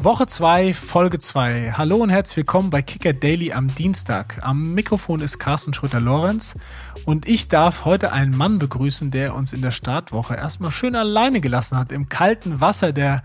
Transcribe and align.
Woche 0.00 0.28
2, 0.28 0.74
Folge 0.74 1.18
2. 1.18 1.72
Hallo 1.76 1.96
und 1.96 2.10
herzlich 2.10 2.36
willkommen 2.36 2.70
bei 2.70 2.82
Kicker 2.82 3.12
Daily 3.12 3.52
am 3.52 3.74
Dienstag. 3.74 4.38
Am 4.42 4.72
Mikrofon 4.72 5.20
ist 5.20 5.40
Carsten 5.40 5.74
Schröter-Lorenz 5.74 6.54
und 7.04 7.26
ich 7.26 7.48
darf 7.48 7.84
heute 7.84 8.12
einen 8.12 8.36
Mann 8.36 8.58
begrüßen, 8.58 9.10
der 9.10 9.34
uns 9.34 9.52
in 9.52 9.60
der 9.60 9.72
Startwoche 9.72 10.36
erstmal 10.36 10.70
schön 10.70 10.94
alleine 10.94 11.40
gelassen 11.40 11.76
hat 11.76 11.90
im 11.90 12.08
kalten 12.08 12.60
Wasser 12.60 12.92
der 12.92 13.24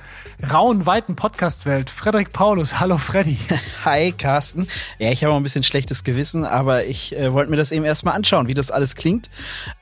rauen, 0.52 0.88
weiten 0.88 1.16
Podcastwelt. 1.16 1.92
Frederik 1.92 2.34
Paulus, 2.34 2.80
hallo 2.80 2.98
Freddy. 2.98 3.38
Hi 3.86 4.12
Carsten. 4.12 4.68
Ja, 4.98 5.12
ich 5.12 5.24
habe 5.24 5.36
ein 5.36 5.44
bisschen 5.44 5.64
schlechtes 5.64 6.04
Gewissen, 6.04 6.44
aber 6.44 6.86
ich 6.86 7.16
äh, 7.16 7.34
wollte 7.34 7.52
mir 7.52 7.58
das 7.58 7.72
eben 7.72 7.86
erstmal 7.86 8.16
anschauen, 8.16 8.48
wie 8.48 8.56
das 8.56 8.72
alles 8.72 8.96
klingt. 8.96 9.30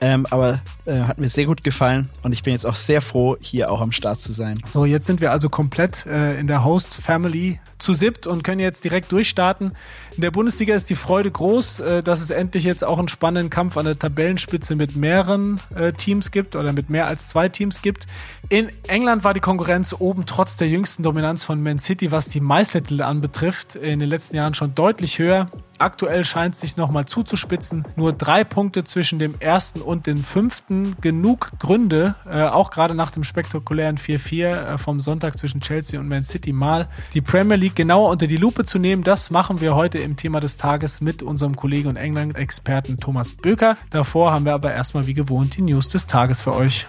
Ähm, 0.01 0.27
aber 0.29 0.61
äh, 0.85 1.01
hat 1.01 1.19
mir 1.19 1.29
sehr 1.29 1.45
gut 1.45 1.63
gefallen 1.63 2.09
und 2.23 2.33
ich 2.33 2.43
bin 2.43 2.53
jetzt 2.53 2.65
auch 2.65 2.75
sehr 2.75 3.01
froh, 3.01 3.37
hier 3.39 3.71
auch 3.71 3.79
am 3.79 3.91
Start 3.91 4.19
zu 4.19 4.31
sein. 4.31 4.59
So, 4.67 4.83
jetzt 4.83 5.05
sind 5.05 5.21
wir 5.21 5.31
also 5.31 5.47
komplett 5.47 6.05
äh, 6.05 6.39
in 6.39 6.47
der 6.47 6.65
Host 6.65 6.81
Family 6.93 7.59
zu 7.77 7.93
siebt 7.93 8.27
und 8.27 8.43
können 8.43 8.59
jetzt 8.59 8.83
direkt 8.83 9.11
durchstarten. 9.11 9.73
In 10.15 10.21
der 10.21 10.31
Bundesliga 10.31 10.75
ist 10.75 10.89
die 10.89 10.95
Freude 10.95 11.31
groß, 11.31 11.79
äh, 11.79 12.03
dass 12.03 12.21
es 12.21 12.29
endlich 12.29 12.63
jetzt 12.63 12.83
auch 12.83 12.99
einen 12.99 13.07
spannenden 13.07 13.49
Kampf 13.49 13.77
an 13.77 13.85
der 13.85 13.97
Tabellenspitze 13.97 14.75
mit 14.75 14.95
mehreren 14.95 15.59
äh, 15.75 15.93
Teams 15.93 16.31
gibt 16.31 16.55
oder 16.55 16.73
mit 16.73 16.89
mehr 16.89 17.07
als 17.07 17.29
zwei 17.29 17.49
Teams 17.49 17.81
gibt. 17.81 18.07
In 18.51 18.69
England 18.89 19.23
war 19.23 19.33
die 19.33 19.39
Konkurrenz 19.39 19.95
oben 19.97 20.25
trotz 20.25 20.57
der 20.57 20.67
jüngsten 20.67 21.03
Dominanz 21.03 21.45
von 21.45 21.63
Man 21.63 21.79
City, 21.79 22.11
was 22.11 22.27
die 22.27 22.41
Meistertitel 22.41 23.01
anbetrifft, 23.01 23.75
in 23.75 24.01
den 24.01 24.09
letzten 24.09 24.35
Jahren 24.35 24.53
schon 24.55 24.75
deutlich 24.75 25.19
höher. 25.19 25.49
Aktuell 25.77 26.25
scheint 26.25 26.55
es 26.55 26.59
sich 26.59 26.75
nochmal 26.75 27.05
zuzuspitzen. 27.05 27.87
Nur 27.95 28.11
drei 28.11 28.43
Punkte 28.43 28.83
zwischen 28.83 29.19
dem 29.19 29.35
ersten 29.39 29.79
und 29.79 30.05
dem 30.05 30.21
fünften. 30.21 30.97
Genug 30.99 31.51
Gründe, 31.59 32.15
äh, 32.29 32.41
auch 32.41 32.71
gerade 32.71 32.93
nach 32.93 33.11
dem 33.11 33.23
spektakulären 33.23 33.97
4-4 33.97 34.73
äh, 34.73 34.77
vom 34.77 34.99
Sonntag 34.99 35.37
zwischen 35.37 35.61
Chelsea 35.61 35.97
und 35.97 36.09
Man 36.09 36.25
City 36.25 36.51
mal 36.51 36.89
die 37.13 37.21
Premier 37.21 37.55
League 37.55 37.77
genauer 37.77 38.09
unter 38.09 38.27
die 38.27 38.35
Lupe 38.35 38.65
zu 38.65 38.79
nehmen. 38.79 39.05
Das 39.05 39.31
machen 39.31 39.61
wir 39.61 39.75
heute 39.75 39.99
im 39.99 40.17
Thema 40.17 40.41
des 40.41 40.57
Tages 40.57 40.99
mit 40.99 41.23
unserem 41.23 41.55
Kollegen 41.55 41.87
und 41.87 41.95
England-Experten 41.95 42.97
Thomas 42.97 43.31
Böker. 43.31 43.77
Davor 43.91 44.33
haben 44.33 44.43
wir 44.43 44.53
aber 44.53 44.73
erstmal 44.73 45.07
wie 45.07 45.13
gewohnt 45.13 45.55
die 45.55 45.61
News 45.61 45.87
des 45.87 46.05
Tages 46.05 46.41
für 46.41 46.53
euch. 46.53 46.85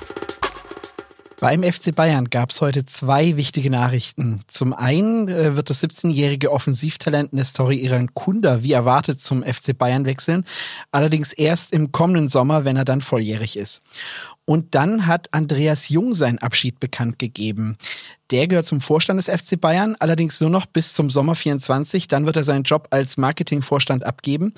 Beim 1.43 1.65
FC 1.65 1.93
Bayern 1.93 2.31
gab 2.31 2.51
es 2.51 2.61
heute 2.61 2.87
zwei 2.87 3.37
wichtige 3.37 3.69
Nachrichten. 3.69 4.45
Zum 4.47 4.73
einen 4.73 5.27
äh, 5.27 5.57
wird 5.57 5.71
das 5.71 5.83
17-jährige 5.83 6.53
Offensivtalent 6.53 7.33
Nestori 7.33 7.79
Iran 7.79 8.15
Kunda 8.15 8.63
wie 8.63 8.71
erwartet 8.71 9.19
zum 9.19 9.43
FC 9.43 9.77
Bayern 9.77 10.05
wechseln, 10.05 10.45
allerdings 10.93 11.33
erst 11.33 11.73
im 11.73 11.91
kommenden 11.91 12.29
Sommer, 12.29 12.65
wenn 12.65 12.77
er 12.77 12.85
dann 12.85 13.01
volljährig 13.01 13.57
ist. 13.57 13.81
Und 14.45 14.77
dann 14.77 15.09
hat 15.09 15.35
Andreas 15.35 15.89
Jung 15.89 16.15
seinen 16.15 16.39
Abschied 16.39 16.79
bekannt 16.79 17.19
gegeben. 17.19 17.77
Der 18.33 18.49
gehört 18.49 18.65
zum 18.65 18.81
Vorstand 18.81 19.19
des 19.19 19.29
FC 19.29 19.61
Bayern, 19.61 19.95
allerdings 19.99 20.41
nur 20.41 20.49
noch 20.49 20.65
bis 20.65 20.95
zum 20.95 21.11
Sommer 21.11 21.35
24. 21.35 22.09
Dann 22.09 22.25
wird 22.25 22.37
er 22.37 22.45
seinen 22.45 22.63
Job 22.63 22.89
als 22.91 23.19
Marketingvorstand 23.19 24.07
abgeben. 24.07 24.55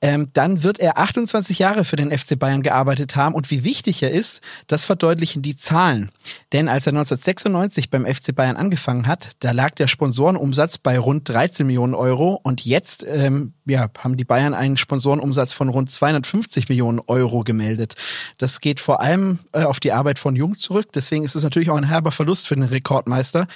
Ähm, 0.00 0.30
dann 0.32 0.62
wird 0.62 0.80
er 0.80 0.96
28 0.96 1.58
Jahre 1.58 1.84
für 1.84 1.96
den 1.96 2.16
FC 2.16 2.38
Bayern 2.38 2.62
gearbeitet 2.62 3.16
haben. 3.16 3.34
Und 3.34 3.50
wie 3.50 3.62
wichtig 3.62 4.02
er 4.02 4.10
ist, 4.10 4.40
das 4.68 4.86
verdeutlichen 4.86 5.42
die 5.42 5.58
Zahlen. 5.58 6.10
Denn 6.54 6.68
als 6.68 6.86
er 6.86 6.92
1996 6.92 7.90
beim 7.90 8.06
FC 8.06 8.34
Bayern 8.34 8.56
angefangen 8.56 9.06
hat, 9.06 9.32
da 9.40 9.50
lag 9.50 9.72
der 9.72 9.86
Sponsorenumsatz 9.86 10.78
bei 10.78 10.98
rund 10.98 11.28
13 11.28 11.66
Millionen 11.66 11.94
Euro. 11.94 12.40
Und 12.42 12.64
jetzt 12.64 13.04
ähm, 13.06 13.52
ja, 13.66 13.90
haben 13.98 14.16
die 14.16 14.24
Bayern 14.24 14.54
einen 14.54 14.78
Sponsorenumsatz 14.78 15.52
von 15.52 15.68
rund 15.68 15.90
250 15.90 16.70
Millionen 16.70 17.00
Euro 17.06 17.44
gemeldet. 17.44 17.96
Das 18.38 18.60
geht 18.60 18.80
vor 18.80 19.02
allem 19.02 19.40
äh, 19.52 19.64
auf 19.64 19.78
die 19.78 19.92
Arbeit 19.92 20.18
von 20.18 20.36
Jung 20.36 20.56
zurück. 20.56 20.88
Deswegen 20.94 21.24
ist 21.24 21.36
es 21.36 21.44
natürlich 21.44 21.68
auch 21.68 21.76
ein 21.76 21.84
herber 21.84 22.12
Verlust 22.12 22.48
für 22.48 22.54
den 22.54 22.64
Rekord 22.64 23.09
Rekordmeister. 23.10 23.46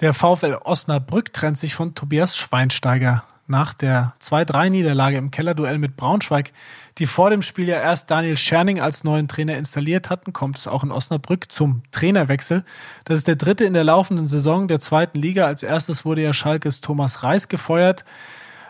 Der 0.00 0.14
VfL 0.14 0.58
Osnabrück 0.64 1.32
trennt 1.32 1.58
sich 1.58 1.74
von 1.74 1.94
Tobias 1.94 2.36
Schweinsteiger. 2.36 3.24
Nach 3.50 3.72
der 3.72 4.12
2-3-Niederlage 4.20 5.16
im 5.16 5.30
Kellerduell 5.30 5.78
mit 5.78 5.96
Braunschweig, 5.96 6.52
die 6.98 7.06
vor 7.06 7.30
dem 7.30 7.40
Spiel 7.40 7.66
ja 7.66 7.80
erst 7.80 8.10
Daniel 8.10 8.36
Scherning 8.36 8.78
als 8.78 9.04
neuen 9.04 9.26
Trainer 9.26 9.56
installiert 9.56 10.10
hatten, 10.10 10.34
kommt 10.34 10.58
es 10.58 10.66
auch 10.66 10.84
in 10.84 10.92
Osnabrück 10.92 11.50
zum 11.50 11.82
Trainerwechsel. 11.90 12.62
Das 13.06 13.16
ist 13.16 13.26
der 13.26 13.36
dritte 13.36 13.64
in 13.64 13.72
der 13.72 13.84
laufenden 13.84 14.26
Saison 14.26 14.68
der 14.68 14.80
zweiten 14.80 15.18
Liga. 15.18 15.46
Als 15.46 15.62
erstes 15.62 16.04
wurde 16.04 16.22
ja 16.22 16.34
Schalkes 16.34 16.82
Thomas 16.82 17.22
Reis 17.22 17.48
gefeuert. 17.48 18.04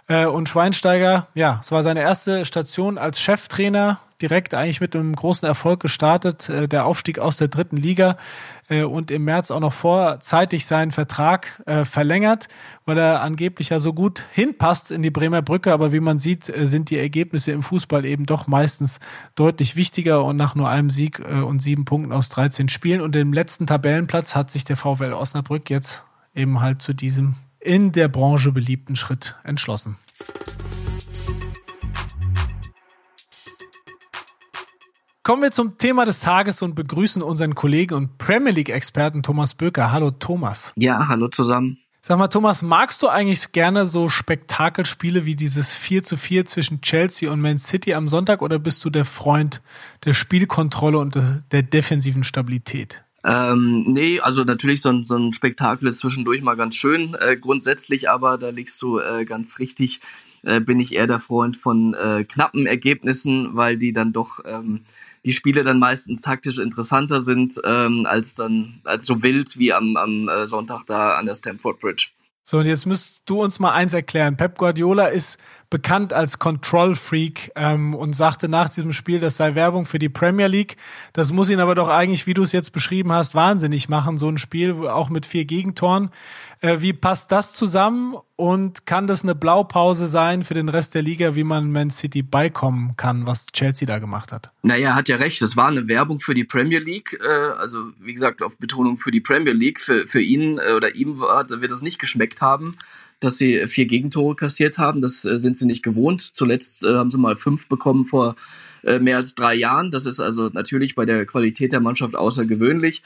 Äh, 0.09 0.25
und 0.25 0.49
Schweinsteiger, 0.49 1.29
ja, 1.35 1.59
es 1.61 1.71
war 1.71 1.83
seine 1.83 2.01
erste 2.01 2.45
Station 2.45 2.99
als 2.99 3.21
Cheftrainer, 3.21 4.01
direkt 4.23 4.55
eigentlich 4.55 4.81
mit 4.81 4.97
einem 4.97 5.15
großen 5.15 5.47
Erfolg 5.47 5.81
gestartet, 5.81 6.49
äh, 6.49 6.67
der 6.67 6.87
Aufstieg 6.87 7.19
aus 7.19 7.37
der 7.37 7.49
dritten 7.49 7.77
Liga 7.77 8.17
äh, 8.69 8.83
und 8.83 9.11
im 9.11 9.25
März 9.25 9.51
auch 9.51 9.61
noch 9.61 9.73
vorzeitig 9.73 10.67
seinen 10.67 10.91
Vertrag 10.91 11.63
verlängert, 11.85 12.49
weil 12.87 12.99
er 12.99 13.21
angeblich 13.21 13.69
ja 13.69 13.81
so 13.81 13.93
gut 13.93 14.25
hinpasst 14.33 14.91
in 14.91 15.03
die 15.03 15.11
Bremer 15.11 15.43
Brücke. 15.43 15.73
Aber 15.73 15.93
wie 15.93 16.01
man 16.01 16.19
sieht, 16.19 16.47
sind 16.47 16.89
die 16.89 16.99
Ergebnisse 16.99 17.53
im 17.53 17.63
Fußball 17.63 18.05
eben 18.05 18.25
doch 18.25 18.47
meistens 18.47 19.01
deutlich 19.35 19.77
wichtiger 19.77 20.25
und 20.25 20.37
nach 20.37 20.55
nur 20.55 20.69
einem 20.69 20.89
Sieg 20.89 21.21
und 21.21 21.61
sieben 21.61 21.85
Punkten 21.85 22.13
aus 22.13 22.31
13 22.31 22.69
Spielen 22.69 23.01
und 23.01 23.15
dem 23.15 23.33
letzten 23.33 23.67
Tabellenplatz 23.67 24.35
hat 24.35 24.51
sich 24.51 24.65
der 24.65 24.77
VfL 24.77 25.13
Osnabrück 25.13 25.69
jetzt 25.69 26.05
eben 26.35 26.61
halt 26.61 26.81
zu 26.81 26.95
diesem 26.95 27.35
in 27.61 27.93
der 27.93 28.09
Branche 28.09 28.53
beliebten 28.53 28.97
Schritt 28.97 29.37
entschlossen. 29.45 29.97
Kommen 35.23 35.43
wir 35.43 35.51
zum 35.51 35.77
Thema 35.77 36.07
des 36.07 36.21
Tages 36.21 36.63
und 36.63 36.75
begrüßen 36.75 37.21
unseren 37.21 37.55
Kollegen 37.55 37.95
und 37.95 38.17
Premier 38.17 38.53
League-Experten 38.53 39.23
Thomas 39.23 39.55
Böker. 39.55 39.93
Hallo 39.93 40.11
Thomas. 40.11 40.73
Ja, 40.75 41.07
hallo 41.09 41.29
zusammen. 41.29 41.79
Sag 42.01 42.17
mal, 42.17 42.29
Thomas, 42.29 42.63
magst 42.63 43.03
du 43.03 43.09
eigentlich 43.09 43.53
gerne 43.53 43.85
so 43.85 44.09
Spektakelspiele 44.09 45.27
wie 45.27 45.37
dieses 45.37 45.75
4 45.75 46.03
zu 46.03 46.17
4 46.17 46.47
zwischen 46.47 46.81
Chelsea 46.81 47.31
und 47.31 47.43
Man 47.43 47.59
City 47.59 47.93
am 47.93 48.09
Sonntag 48.09 48.41
oder 48.41 48.59
bist 48.59 48.83
du 48.87 48.89
der 48.89 49.05
Freund 49.05 49.61
der 50.07 50.15
Spielkontrolle 50.15 50.97
und 50.97 51.19
der 51.53 51.63
defensiven 51.63 52.25
Stabilität? 52.25 53.05
Ähm, 53.25 53.85
nee, 53.89 54.21
also 54.21 54.45
natürlich 54.45 54.81
so 54.81 54.91
ein, 54.91 55.05
so 55.05 55.17
ein 55.17 55.33
Spektakel 55.33 55.89
ist 55.89 55.99
zwischendurch 55.99 56.41
mal 56.43 56.55
ganz 56.55 56.77
schön. 56.77 57.17
Äh, 57.19 57.37
grundsätzlich 57.37 58.09
aber, 58.09 58.39
da 58.39 58.51
liegst 58.51 58.81
du 58.81 58.99
äh, 59.01 59.25
ganz 59.25 59.59
richtig, 59.59 60.01
äh, 60.43 60.61
bin 60.61 60.79
ich 60.79 60.95
eher 60.95 61.09
der 61.09 61.19
Freund 61.19 61.57
von 61.57 61.95
äh, 61.95 62.25
knappen 62.25 62.67
Ergebnissen, 62.67 63.57
weil 63.57 63.77
die 63.77 63.93
dann 63.93 64.13
doch 64.13 64.39
ähm, 64.45 64.83
die 65.25 65.33
Spiele 65.33 65.65
dann 65.65 65.81
meistens 65.81 66.21
taktisch 66.21 66.59
interessanter 66.59 67.21
sind 67.21 67.61
ähm, 67.65 68.07
als 68.09 68.37
dann 68.37 68.81
als 68.85 69.05
so 69.05 69.23
wild 69.23 69.59
wie 69.59 69.73
am, 69.73 69.97
am 69.97 70.29
äh, 70.29 70.47
Sonntag 70.47 70.85
da 70.87 71.17
an 71.17 71.27
der 71.27 71.35
Stamford 71.35 71.81
Bridge. 71.81 72.11
So, 72.51 72.57
und 72.57 72.65
jetzt 72.65 72.87
müsst 72.87 73.25
du 73.27 73.43
uns 73.43 73.59
mal 73.59 73.73
eins 73.73 73.93
erklären. 73.93 74.39
Pep 74.39 74.57
Guardiola 74.57 75.09
ist 75.09 75.39
bekannt 75.69 76.15
als 76.15 76.39
Control 76.39 76.97
Freak 76.97 77.53
ähm, 77.57 77.95
und 77.95 78.15
sagte 78.15 78.49
nach 78.49 78.71
diesem 78.71 78.95
Spiel, 78.95 79.21
das 79.21 79.37
sei 79.37 79.55
Werbung 79.55 79.85
für 79.85 79.99
die 79.99 80.09
Premier 80.09 80.47
League. 80.47 80.79
Das 81.13 81.31
muss 81.31 81.51
ihn 81.51 81.61
aber 81.61 81.75
doch 81.75 81.89
eigentlich, 81.89 82.27
wie 82.27 82.33
du 82.33 82.43
es 82.43 82.53
jetzt 82.53 82.73
beschrieben 82.73 83.13
hast, 83.13 83.35
wahnsinnig 83.35 83.91
machen, 83.91 84.17
so 84.17 84.31
ein 84.31 84.39
Spiel, 84.39 84.89
auch 84.89 85.11
mit 85.11 85.27
vier 85.27 85.45
Gegentoren. 85.45 86.09
Äh, 86.61 86.81
wie 86.81 86.93
passt 86.93 87.31
das 87.31 87.55
zusammen 87.55 88.17
und 88.35 88.85
kann 88.85 89.07
das 89.07 89.23
eine 89.23 89.37
Blaupause 89.37 90.09
sein 90.09 90.43
für 90.43 90.55
den 90.55 90.69
Rest 90.69 90.95
der 90.95 91.03
Liga, 91.03 91.37
wie 91.37 91.45
man 91.45 91.71
Man 91.71 91.91
City 91.91 92.23
beikommen 92.23 92.97
kann, 92.97 93.27
was 93.27 93.47
Chelsea 93.47 93.87
da 93.87 93.99
gemacht 94.01 94.33
hat? 94.33 94.51
Naja, 94.63 94.97
hat 94.97 95.09
ja 95.09 95.17
recht. 95.17 95.41
Das 95.41 95.57
war 95.57 95.69
eine 95.69 95.87
Werbung 95.87 96.19
für 96.19 96.35
die 96.35 96.45
Premier 96.45 96.81
League. 96.81 97.17
Äh, 97.21 97.29
also, 97.59 97.91
wie 98.01 98.13
gesagt, 98.13 98.43
auf 98.43 98.57
Betonung 98.59 98.99
für 98.99 99.13
die 99.13 99.21
Premier 99.21 99.53
League. 99.53 99.81
Für, 99.81 100.07
für 100.07 100.21
ihn 100.21 100.59
äh, 100.59 100.73
oder 100.73 100.97
ihm 100.97 101.21
wird 101.21 101.71
das 101.71 101.83
nicht 101.83 101.99
geschmeckt 101.99 102.41
haben 102.43 102.77
dass 103.21 103.37
sie 103.37 103.67
vier 103.67 103.87
Gegentore 103.87 104.37
kassiert 104.37 104.79
haben. 104.79 105.01
Das 105.03 105.23
sind 105.23 105.59
sie 105.59 105.67
nicht 105.67 105.83
gewohnt. 105.83 106.21
Zuletzt 106.23 106.85
haben 106.85 107.11
sie 107.11 107.19
mal 107.19 107.35
fünf 107.35 107.67
bekommen 107.67 108.05
vor 108.05 108.37
mehr 108.85 109.17
als 109.17 109.35
drei 109.35 109.57
Jahren. 109.57 109.91
Das 109.91 110.07
ist 110.07 110.21
also 110.21 110.51
natürlich 110.53 110.95
bei 110.95 111.05
der 111.05 111.27
Qualität 111.27 111.73
der 111.73 111.81
Mannschaft 111.81 112.15
außergewöhnlich 112.15 113.03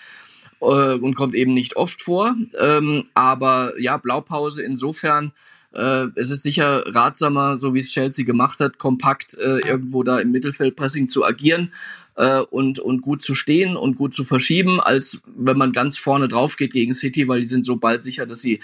äh, 0.62 0.94
und 0.94 1.14
kommt 1.14 1.34
eben 1.34 1.54
nicht 1.54 1.76
oft 1.76 2.00
vor. 2.00 2.34
Ähm, 2.58 3.06
aber 3.14 3.74
ja, 3.78 3.96
Blaupause 3.96 4.62
insofern. 4.62 5.32
Äh, 5.74 6.08
es 6.16 6.30
ist 6.30 6.42
sicher 6.42 6.84
ratsamer, 6.94 7.58
so 7.58 7.74
wie 7.74 7.78
es 7.78 7.90
Chelsea 7.90 8.24
gemacht 8.24 8.60
hat, 8.60 8.78
kompakt 8.78 9.34
äh, 9.38 9.58
irgendwo 9.60 10.02
da 10.02 10.20
im 10.20 10.30
Mittelfeldpressing 10.30 11.08
zu 11.08 11.24
agieren 11.24 11.72
äh, 12.16 12.40
und, 12.40 12.78
und 12.78 13.00
gut 13.00 13.22
zu 13.22 13.34
stehen 13.34 13.76
und 13.76 13.96
gut 13.96 14.14
zu 14.14 14.24
verschieben, 14.24 14.80
als 14.80 15.22
wenn 15.34 15.56
man 15.56 15.72
ganz 15.72 15.98
vorne 15.98 16.28
drauf 16.28 16.56
geht 16.56 16.72
gegen 16.72 16.92
City, 16.92 17.26
weil 17.26 17.40
die 17.40 17.48
sind 17.48 17.64
so 17.64 17.76
bald 17.76 18.02
sicher, 18.02 18.26
dass 18.26 18.42
sie 18.42 18.60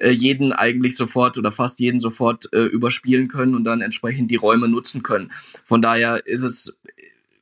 äh, 0.00 0.10
jeden 0.10 0.52
eigentlich 0.52 0.96
sofort 0.96 1.38
oder 1.38 1.52
fast 1.52 1.78
jeden 1.80 2.00
sofort 2.00 2.52
äh, 2.52 2.64
überspielen 2.64 3.28
können 3.28 3.54
und 3.54 3.64
dann 3.64 3.80
entsprechend 3.80 4.30
die 4.30 4.36
Räume 4.36 4.68
nutzen 4.68 5.02
können. 5.02 5.30
Von 5.64 5.80
daher 5.80 6.26
ist 6.26 6.42
es 6.42 6.76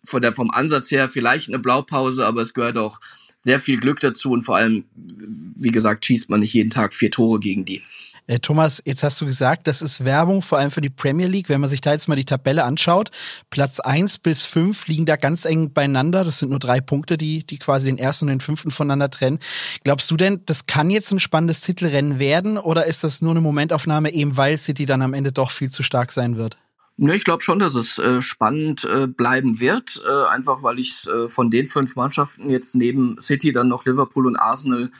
von 0.04 0.22
der, 0.22 0.32
vom 0.32 0.50
Ansatz 0.50 0.90
her 0.90 1.08
vielleicht 1.08 1.48
eine 1.48 1.58
Blaupause, 1.58 2.26
aber 2.26 2.42
es 2.42 2.54
gehört 2.54 2.78
auch 2.78 3.00
sehr 3.46 3.60
viel 3.60 3.78
Glück 3.78 4.00
dazu 4.00 4.32
und 4.32 4.42
vor 4.42 4.56
allem, 4.56 4.84
wie 4.94 5.70
gesagt, 5.70 6.04
schießt 6.04 6.28
man 6.28 6.40
nicht 6.40 6.52
jeden 6.52 6.70
Tag 6.70 6.92
vier 6.92 7.12
Tore 7.12 7.38
gegen 7.38 7.64
die. 7.64 7.80
Äh, 8.26 8.40
Thomas, 8.40 8.82
jetzt 8.84 9.04
hast 9.04 9.20
du 9.20 9.24
gesagt, 9.24 9.68
das 9.68 9.82
ist 9.82 10.04
Werbung 10.04 10.42
vor 10.42 10.58
allem 10.58 10.72
für 10.72 10.80
die 10.80 10.90
Premier 10.90 11.28
League. 11.28 11.48
Wenn 11.48 11.60
man 11.60 11.70
sich 11.70 11.80
da 11.80 11.92
jetzt 11.92 12.08
mal 12.08 12.16
die 12.16 12.24
Tabelle 12.24 12.64
anschaut, 12.64 13.12
Platz 13.50 13.78
eins 13.78 14.18
bis 14.18 14.44
fünf 14.44 14.88
liegen 14.88 15.06
da 15.06 15.14
ganz 15.14 15.44
eng 15.44 15.72
beieinander. 15.72 16.24
Das 16.24 16.40
sind 16.40 16.48
nur 16.48 16.58
drei 16.58 16.80
Punkte, 16.80 17.16
die, 17.16 17.46
die 17.46 17.58
quasi 17.58 17.86
den 17.86 17.98
ersten 17.98 18.24
und 18.24 18.30
den 18.30 18.40
fünften 18.40 18.72
voneinander 18.72 19.10
trennen. 19.10 19.38
Glaubst 19.84 20.10
du 20.10 20.16
denn, 20.16 20.40
das 20.46 20.66
kann 20.66 20.90
jetzt 20.90 21.12
ein 21.12 21.20
spannendes 21.20 21.60
Titelrennen 21.60 22.18
werden 22.18 22.58
oder 22.58 22.86
ist 22.86 23.04
das 23.04 23.22
nur 23.22 23.30
eine 23.30 23.40
Momentaufnahme, 23.40 24.12
eben 24.12 24.36
weil 24.36 24.58
City 24.58 24.86
dann 24.86 25.02
am 25.02 25.14
Ende 25.14 25.30
doch 25.30 25.52
viel 25.52 25.70
zu 25.70 25.84
stark 25.84 26.10
sein 26.10 26.36
wird? 26.36 26.58
Ne, 26.98 27.14
ich 27.14 27.24
glaube 27.24 27.42
schon, 27.42 27.58
dass 27.58 27.74
es 27.74 27.98
äh, 27.98 28.22
spannend 28.22 28.86
äh, 28.86 29.06
bleiben 29.06 29.60
wird, 29.60 30.02
äh, 30.06 30.28
einfach 30.28 30.62
weil 30.62 30.78
ich 30.78 31.06
äh, 31.06 31.28
von 31.28 31.50
den 31.50 31.66
fünf 31.66 31.94
Mannschaften 31.94 32.48
jetzt 32.48 32.74
neben 32.74 33.20
City 33.20 33.52
dann 33.52 33.68
noch 33.68 33.84
Liverpool 33.84 34.26
und 34.26 34.36
Arsenal 34.36 34.90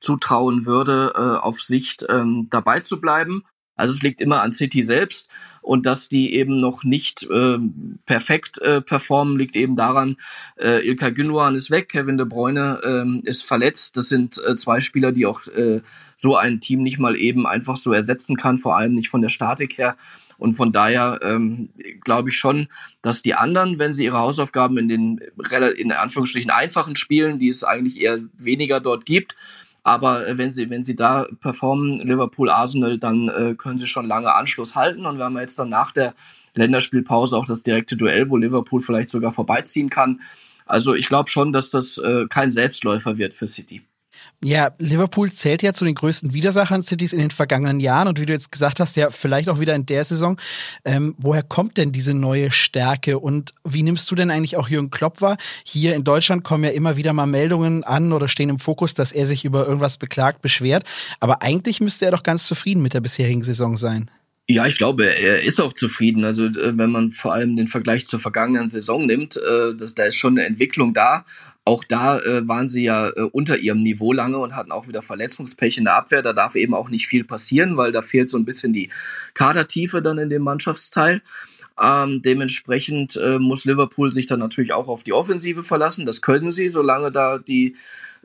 zutrauen 0.00 0.66
würde, 0.66 1.12
äh, 1.14 1.18
auf 1.18 1.60
Sicht 1.60 2.04
ähm, 2.08 2.48
dabei 2.50 2.80
zu 2.80 3.00
bleiben. 3.00 3.44
Also 3.76 3.94
es 3.94 4.02
liegt 4.02 4.20
immer 4.20 4.42
an 4.42 4.50
City 4.50 4.82
selbst 4.82 5.30
und 5.62 5.86
dass 5.86 6.08
die 6.08 6.34
eben 6.34 6.60
noch 6.60 6.82
nicht 6.82 7.22
äh, 7.24 7.58
perfekt 8.04 8.58
äh, 8.58 8.80
performen, 8.80 9.38
liegt 9.38 9.56
eben 9.56 9.74
daran, 9.74 10.16
Ilkay 10.56 11.12
Gündogan 11.12 11.56
ist 11.56 11.70
weg, 11.70 11.88
Kevin 11.88 12.16
De 12.16 12.26
Bruyne 12.26 12.80
äh, 12.84 13.28
ist 13.28 13.44
verletzt. 13.44 13.96
Das 13.96 14.08
sind 14.08 14.34
zwei 14.34 14.80
Spieler, 14.80 15.10
die 15.10 15.26
auch 15.26 15.40
so 16.14 16.36
ein 16.36 16.60
Team 16.60 16.82
nicht 16.82 17.00
mal 17.00 17.16
eben 17.16 17.46
einfach 17.46 17.76
so 17.76 17.92
ersetzen 17.92 18.36
kann, 18.36 18.58
vor 18.58 18.76
allem 18.76 18.92
nicht 18.92 19.08
von 19.08 19.22
der 19.22 19.28
Statik 19.28 19.78
her. 19.78 19.96
Und 20.44 20.52
von 20.52 20.72
daher 20.72 21.20
ähm, 21.22 21.70
glaube 22.02 22.28
ich 22.28 22.36
schon, 22.36 22.68
dass 23.00 23.22
die 23.22 23.32
anderen, 23.32 23.78
wenn 23.78 23.94
sie 23.94 24.04
ihre 24.04 24.18
Hausaufgaben 24.18 24.76
in 24.76 24.88
den 24.88 25.18
in 25.78 25.90
Anführungsstrichen 25.90 26.50
einfachen 26.50 26.96
Spielen, 26.96 27.38
die 27.38 27.48
es 27.48 27.64
eigentlich 27.64 27.98
eher 27.98 28.18
weniger 28.36 28.80
dort 28.80 29.06
gibt, 29.06 29.36
aber 29.84 30.26
wenn 30.36 30.50
sie, 30.50 30.68
wenn 30.68 30.84
sie 30.84 30.96
da 30.96 31.26
performen, 31.40 31.98
Liverpool, 32.06 32.50
Arsenal, 32.50 32.98
dann 32.98 33.30
äh, 33.30 33.54
können 33.54 33.78
sie 33.78 33.86
schon 33.86 34.06
lange 34.06 34.34
Anschluss 34.34 34.76
halten. 34.76 35.06
Und 35.06 35.16
wir 35.16 35.24
haben 35.24 35.38
jetzt 35.38 35.58
dann 35.58 35.70
nach 35.70 35.92
der 35.92 36.14
Länderspielpause 36.54 37.38
auch 37.38 37.46
das 37.46 37.62
direkte 37.62 37.96
Duell, 37.96 38.28
wo 38.28 38.36
Liverpool 38.36 38.82
vielleicht 38.82 39.08
sogar 39.08 39.32
vorbeiziehen 39.32 39.88
kann. 39.88 40.20
Also 40.66 40.92
ich 40.92 41.08
glaube 41.08 41.30
schon, 41.30 41.54
dass 41.54 41.70
das 41.70 41.96
äh, 41.96 42.26
kein 42.28 42.50
Selbstläufer 42.50 43.16
wird 43.16 43.32
für 43.32 43.48
City. 43.48 43.80
Ja, 44.42 44.72
Liverpool 44.78 45.32
zählt 45.32 45.62
ja 45.62 45.72
zu 45.72 45.84
den 45.84 45.94
größten 45.94 46.34
Widersachern 46.34 46.82
Cities 46.82 47.12
in 47.14 47.18
den 47.18 47.30
vergangenen 47.30 47.80
Jahren 47.80 48.08
und 48.08 48.20
wie 48.20 48.26
du 48.26 48.32
jetzt 48.32 48.52
gesagt 48.52 48.78
hast, 48.78 48.94
ja, 48.96 49.10
vielleicht 49.10 49.48
auch 49.48 49.58
wieder 49.58 49.74
in 49.74 49.86
der 49.86 50.04
Saison. 50.04 50.38
Ähm, 50.84 51.14
woher 51.16 51.42
kommt 51.42 51.78
denn 51.78 51.92
diese 51.92 52.12
neue 52.12 52.50
Stärke 52.50 53.18
und 53.18 53.54
wie 53.64 53.82
nimmst 53.82 54.10
du 54.10 54.14
denn 54.14 54.30
eigentlich 54.30 54.56
auch 54.56 54.68
Jürgen 54.68 54.90
Klopp 54.90 55.22
wahr? 55.22 55.38
Hier 55.64 55.94
in 55.94 56.04
Deutschland 56.04 56.44
kommen 56.44 56.64
ja 56.64 56.70
immer 56.70 56.96
wieder 56.96 57.14
mal 57.14 57.26
Meldungen 57.26 57.84
an 57.84 58.12
oder 58.12 58.28
stehen 58.28 58.50
im 58.50 58.58
Fokus, 58.58 58.92
dass 58.92 59.12
er 59.12 59.26
sich 59.26 59.44
über 59.44 59.66
irgendwas 59.66 59.96
beklagt, 59.96 60.42
beschwert. 60.42 60.84
Aber 61.20 61.40
eigentlich 61.40 61.80
müsste 61.80 62.04
er 62.04 62.10
doch 62.10 62.22
ganz 62.22 62.46
zufrieden 62.46 62.82
mit 62.82 62.92
der 62.92 63.00
bisherigen 63.00 63.42
Saison 63.42 63.78
sein. 63.78 64.10
Ja, 64.46 64.66
ich 64.66 64.76
glaube, 64.76 65.06
er 65.06 65.42
ist 65.42 65.60
auch 65.60 65.72
zufrieden. 65.72 66.24
Also 66.24 66.44
äh, 66.44 66.76
wenn 66.76 66.90
man 66.90 67.10
vor 67.10 67.32
allem 67.32 67.56
den 67.56 67.66
Vergleich 67.66 68.06
zur 68.06 68.20
vergangenen 68.20 68.68
Saison 68.68 69.06
nimmt, 69.06 69.36
äh, 69.38 69.74
das, 69.74 69.94
da 69.94 70.04
ist 70.04 70.16
schon 70.16 70.38
eine 70.38 70.46
Entwicklung 70.46 70.92
da. 70.92 71.24
Auch 71.64 71.82
da 71.82 72.20
äh, 72.20 72.46
waren 72.46 72.68
sie 72.68 72.84
ja 72.84 73.08
äh, 73.08 73.22
unter 73.32 73.56
ihrem 73.56 73.82
Niveau 73.82 74.12
lange 74.12 74.36
und 74.36 74.54
hatten 74.54 74.70
auch 74.70 74.86
wieder 74.86 75.00
Verletzungspech 75.00 75.78
in 75.78 75.84
der 75.84 75.94
Abwehr. 75.94 76.20
Da 76.20 76.34
darf 76.34 76.56
eben 76.56 76.74
auch 76.74 76.90
nicht 76.90 77.06
viel 77.06 77.24
passieren, 77.24 77.78
weil 77.78 77.90
da 77.90 78.02
fehlt 78.02 78.28
so 78.28 78.36
ein 78.36 78.44
bisschen 78.44 78.74
die 78.74 78.90
Kadertiefe 79.32 80.02
dann 80.02 80.18
in 80.18 80.28
dem 80.28 80.42
Mannschaftsteil. 80.42 81.22
Ähm, 81.80 82.20
dementsprechend 82.22 83.16
äh, 83.16 83.38
muss 83.38 83.64
Liverpool 83.64 84.12
sich 84.12 84.26
dann 84.26 84.40
natürlich 84.40 84.74
auch 84.74 84.88
auf 84.88 85.04
die 85.04 85.14
Offensive 85.14 85.62
verlassen. 85.62 86.04
Das 86.04 86.20
können 86.20 86.50
sie, 86.50 86.68
solange 86.68 87.10
da 87.10 87.38
die 87.38 87.76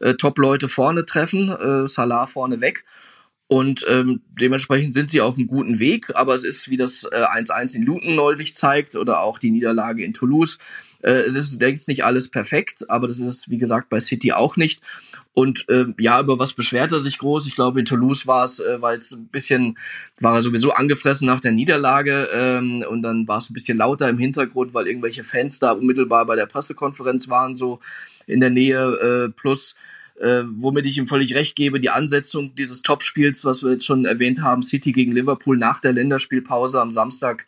äh, 0.01 0.15
Top-Leute 0.15 0.67
vorne 0.67 1.05
treffen, 1.05 1.49
äh, 1.49 1.87
Salah 1.87 2.25
vorne 2.25 2.59
weg. 2.59 2.83
Und 3.49 3.83
ähm, 3.89 4.21
dementsprechend 4.39 4.93
sind 4.93 5.09
sie 5.09 5.21
auf 5.21 5.35
einem 5.35 5.47
guten 5.47 5.79
Weg, 5.79 6.11
aber 6.13 6.35
es 6.35 6.43
ist, 6.43 6.69
wie 6.69 6.77
das 6.77 7.03
äh, 7.11 7.23
1-1 7.23 7.73
in 7.73 7.81
Luton 7.81 8.13
neulich 8.13 8.53
zeigt 8.53 8.95
oder 8.95 9.21
auch 9.21 9.39
die 9.39 9.49
Niederlage 9.49 10.03
in 10.03 10.13
Toulouse, 10.13 10.59
äh, 11.01 11.21
es 11.21 11.33
ist 11.33 11.59
längst 11.59 11.87
nicht 11.87 12.05
alles 12.05 12.29
perfekt, 12.29 12.87
aber 12.91 13.07
das 13.07 13.19
ist, 13.19 13.49
wie 13.49 13.57
gesagt, 13.57 13.89
bei 13.89 14.01
City 14.01 14.33
auch 14.33 14.55
nicht. 14.55 14.81
Und 15.33 15.67
äh, 15.67 15.85
ja, 15.97 16.21
über 16.21 16.37
was 16.37 16.53
beschwert 16.53 16.91
er 16.91 16.99
sich 16.99 17.17
groß? 17.17 17.47
Ich 17.47 17.55
glaube, 17.55 17.79
in 17.79 17.87
Toulouse 17.87 18.27
war 18.27 18.45
es, 18.45 18.59
äh, 18.59 18.79
weil 18.83 18.99
es 18.99 19.13
ein 19.13 19.29
bisschen, 19.29 19.79
war 20.19 20.35
er 20.35 20.43
sowieso 20.43 20.73
angefressen 20.73 21.25
nach 21.25 21.39
der 21.39 21.51
Niederlage 21.51 22.29
ähm, 22.31 22.85
und 22.87 23.01
dann 23.01 23.27
war 23.27 23.39
es 23.39 23.49
ein 23.49 23.55
bisschen 23.55 23.79
lauter 23.79 24.09
im 24.09 24.19
Hintergrund, 24.19 24.75
weil 24.75 24.87
irgendwelche 24.87 25.23
Fans 25.23 25.57
da 25.57 25.71
unmittelbar 25.71 26.27
bei 26.27 26.35
der 26.35 26.45
Pressekonferenz 26.45 27.29
waren, 27.29 27.55
so 27.55 27.79
in 28.27 28.41
der 28.41 28.51
Nähe. 28.51 29.27
Äh, 29.27 29.29
plus 29.29 29.73
äh, 30.19 30.43
womit 30.45 30.85
ich 30.85 30.97
ihm 30.97 31.07
völlig 31.07 31.35
recht 31.35 31.55
gebe, 31.55 31.79
die 31.79 31.89
Ansetzung 31.89 32.53
dieses 32.55 32.81
Topspiels, 32.81 33.45
was 33.45 33.63
wir 33.63 33.71
jetzt 33.71 33.85
schon 33.85 34.05
erwähnt 34.05 34.41
haben, 34.41 34.63
City 34.63 34.91
gegen 34.91 35.11
Liverpool 35.11 35.57
nach 35.57 35.79
der 35.79 35.93
Länderspielpause 35.93 36.81
am 36.81 36.91
Samstag 36.91 37.45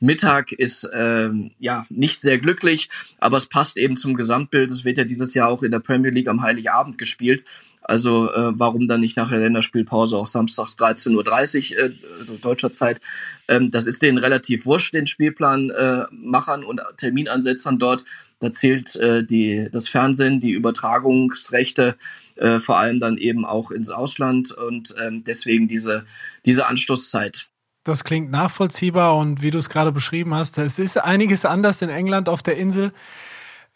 Mittag 0.00 0.52
ist 0.52 0.88
ähm, 0.94 1.52
ja 1.58 1.86
nicht 1.88 2.20
sehr 2.20 2.38
glücklich, 2.38 2.88
aber 3.18 3.36
es 3.36 3.46
passt 3.46 3.78
eben 3.78 3.96
zum 3.96 4.14
Gesamtbild. 4.14 4.70
Es 4.70 4.84
wird 4.84 4.98
ja 4.98 5.04
dieses 5.04 5.34
Jahr 5.34 5.48
auch 5.48 5.62
in 5.62 5.70
der 5.70 5.80
Premier 5.80 6.10
League 6.10 6.28
am 6.28 6.42
Heiligabend 6.42 6.98
gespielt. 6.98 7.44
Also 7.84 8.32
äh, 8.32 8.58
warum 8.58 8.88
dann 8.88 9.02
nicht 9.02 9.16
nach 9.18 9.28
der 9.28 9.40
Länderspielpause 9.40 10.16
auch 10.16 10.26
samstags 10.26 10.74
13.30 10.76 11.72
Uhr 11.72 11.78
äh, 11.78 11.92
also 12.18 12.36
deutscher 12.38 12.72
Zeit? 12.72 13.00
Ähm, 13.46 13.70
das 13.70 13.86
ist 13.86 14.02
denen 14.02 14.16
relativ 14.16 14.64
wurscht, 14.64 14.94
den 14.94 15.06
Spielplanmachern 15.06 16.62
äh, 16.62 16.66
und 16.66 16.80
Terminansetzern 16.96 17.78
dort. 17.78 18.04
Da 18.40 18.52
zählt 18.52 18.96
äh, 18.96 19.22
die, 19.22 19.68
das 19.70 19.88
Fernsehen, 19.88 20.40
die 20.40 20.52
Übertragungsrechte, 20.52 21.96
äh, 22.36 22.58
vor 22.58 22.78
allem 22.78 23.00
dann 23.00 23.18
eben 23.18 23.44
auch 23.44 23.70
ins 23.70 23.90
Ausland 23.90 24.52
und 24.52 24.94
ähm, 25.02 25.22
deswegen 25.24 25.68
diese, 25.68 26.06
diese 26.46 26.66
Anstoßzeit. 26.66 27.48
Das 27.84 28.02
klingt 28.02 28.30
nachvollziehbar 28.30 29.16
und 29.16 29.42
wie 29.42 29.50
du 29.50 29.58
es 29.58 29.68
gerade 29.68 29.92
beschrieben 29.92 30.34
hast, 30.34 30.56
es 30.56 30.78
ist 30.78 30.96
einiges 30.96 31.44
anders 31.44 31.82
in 31.82 31.90
England 31.90 32.30
auf 32.30 32.42
der 32.42 32.56
Insel. 32.56 32.92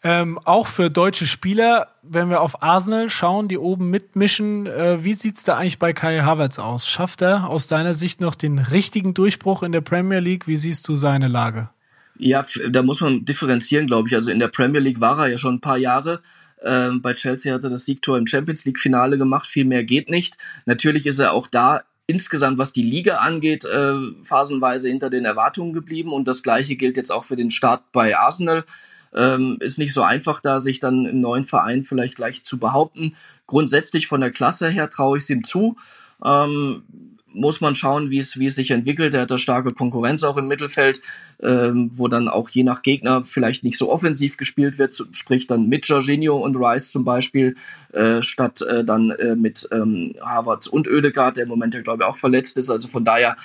Ähm, 0.01 0.39
auch 0.45 0.67
für 0.67 0.89
deutsche 0.89 1.27
Spieler, 1.27 1.89
wenn 2.01 2.29
wir 2.29 2.41
auf 2.41 2.63
Arsenal 2.63 3.09
schauen, 3.09 3.49
die 3.49 3.57
oben 3.57 3.89
mitmischen, 3.89 4.65
äh, 4.65 5.03
wie 5.03 5.13
sieht's 5.13 5.43
da 5.43 5.55
eigentlich 5.55 5.77
bei 5.77 5.91
Kai 5.93 6.21
Havertz 6.21 6.57
aus? 6.57 6.87
Schafft 6.87 7.21
er 7.21 7.49
aus 7.49 7.67
deiner 7.67 7.93
Sicht 7.93 8.21
noch 8.21 8.33
den 8.33 8.59
richtigen 8.59 9.13
Durchbruch 9.13 9.61
in 9.61 9.73
der 9.73 9.81
Premier 9.81 10.19
League? 10.19 10.47
Wie 10.47 10.57
siehst 10.57 10.87
du 10.87 10.95
seine 10.95 11.27
Lage? 11.27 11.69
Ja, 12.17 12.45
da 12.69 12.81
muss 12.81 13.01
man 13.01 13.25
differenzieren, 13.25 13.87
glaube 13.87 14.07
ich. 14.07 14.15
Also 14.15 14.31
in 14.31 14.39
der 14.39 14.47
Premier 14.47 14.79
League 14.79 15.01
war 15.01 15.19
er 15.19 15.27
ja 15.27 15.37
schon 15.37 15.55
ein 15.55 15.61
paar 15.61 15.77
Jahre. 15.77 16.21
Ähm, 16.63 17.01
bei 17.01 17.13
Chelsea 17.13 17.53
hat 17.53 17.63
er 17.63 17.69
das 17.69 17.85
Siegtor 17.85 18.17
im 18.17 18.25
Champions 18.25 18.65
League 18.65 18.79
Finale 18.79 19.17
gemacht. 19.17 19.47
Viel 19.47 19.65
mehr 19.65 19.83
geht 19.83 20.09
nicht. 20.09 20.37
Natürlich 20.65 21.05
ist 21.05 21.19
er 21.19 21.33
auch 21.33 21.47
da 21.47 21.83
insgesamt, 22.09 22.57
was 22.57 22.73
die 22.73 22.81
Liga 22.81 23.17
angeht, 23.17 23.65
äh, 23.65 23.93
phasenweise 24.23 24.89
hinter 24.89 25.11
den 25.11 25.25
Erwartungen 25.25 25.73
geblieben. 25.73 26.11
Und 26.11 26.27
das 26.27 26.41
Gleiche 26.41 26.75
gilt 26.75 26.97
jetzt 26.97 27.11
auch 27.11 27.23
für 27.23 27.35
den 27.35 27.51
Start 27.51 27.83
bei 27.91 28.17
Arsenal. 28.17 28.65
Ähm, 29.13 29.57
ist 29.59 29.77
nicht 29.77 29.93
so 29.93 30.01
einfach, 30.01 30.39
da 30.39 30.59
sich 30.59 30.79
dann 30.79 31.05
im 31.05 31.21
neuen 31.21 31.43
Verein 31.43 31.83
vielleicht 31.83 32.15
gleich 32.15 32.43
zu 32.43 32.57
behaupten. 32.57 33.15
Grundsätzlich 33.45 34.07
von 34.07 34.21
der 34.21 34.31
Klasse 34.31 34.69
her 34.69 34.89
traue 34.89 35.17
ich 35.17 35.23
es 35.23 35.29
ihm 35.29 35.43
zu. 35.43 35.77
Ähm, 36.25 36.83
muss 37.33 37.61
man 37.61 37.75
schauen, 37.75 38.09
wie 38.09 38.17
es, 38.17 38.31
sich 38.31 38.71
entwickelt. 38.71 39.13
Er 39.13 39.21
hat 39.21 39.31
da 39.31 39.37
starke 39.37 39.73
Konkurrenz 39.73 40.23
auch 40.23 40.37
im 40.37 40.47
Mittelfeld, 40.47 41.01
ähm, 41.41 41.91
wo 41.93 42.07
dann 42.07 42.27
auch 42.27 42.49
je 42.49 42.63
nach 42.63 42.81
Gegner 42.81 43.23
vielleicht 43.25 43.63
nicht 43.63 43.77
so 43.77 43.89
offensiv 43.91 44.37
gespielt 44.37 44.77
wird, 44.77 44.99
sprich 45.11 45.47
dann 45.47 45.67
mit 45.67 45.87
Jorginho 45.87 46.37
und 46.37 46.55
Rice 46.55 46.91
zum 46.91 47.05
Beispiel, 47.05 47.55
äh, 47.93 48.21
statt 48.21 48.61
äh, 48.61 48.83
dann 48.83 49.11
äh, 49.11 49.35
mit 49.35 49.67
ähm, 49.71 50.15
Havertz 50.21 50.67
und 50.67 50.87
Oedegaard, 50.87 51.37
der 51.37 51.43
im 51.43 51.49
Moment 51.49 51.73
ja 51.73 51.81
glaube 51.81 52.03
ich 52.03 52.09
auch 52.09 52.17
verletzt 52.17 52.57
ist. 52.57 52.69
Also 52.69 52.87
von 52.87 53.05
daher 53.05 53.35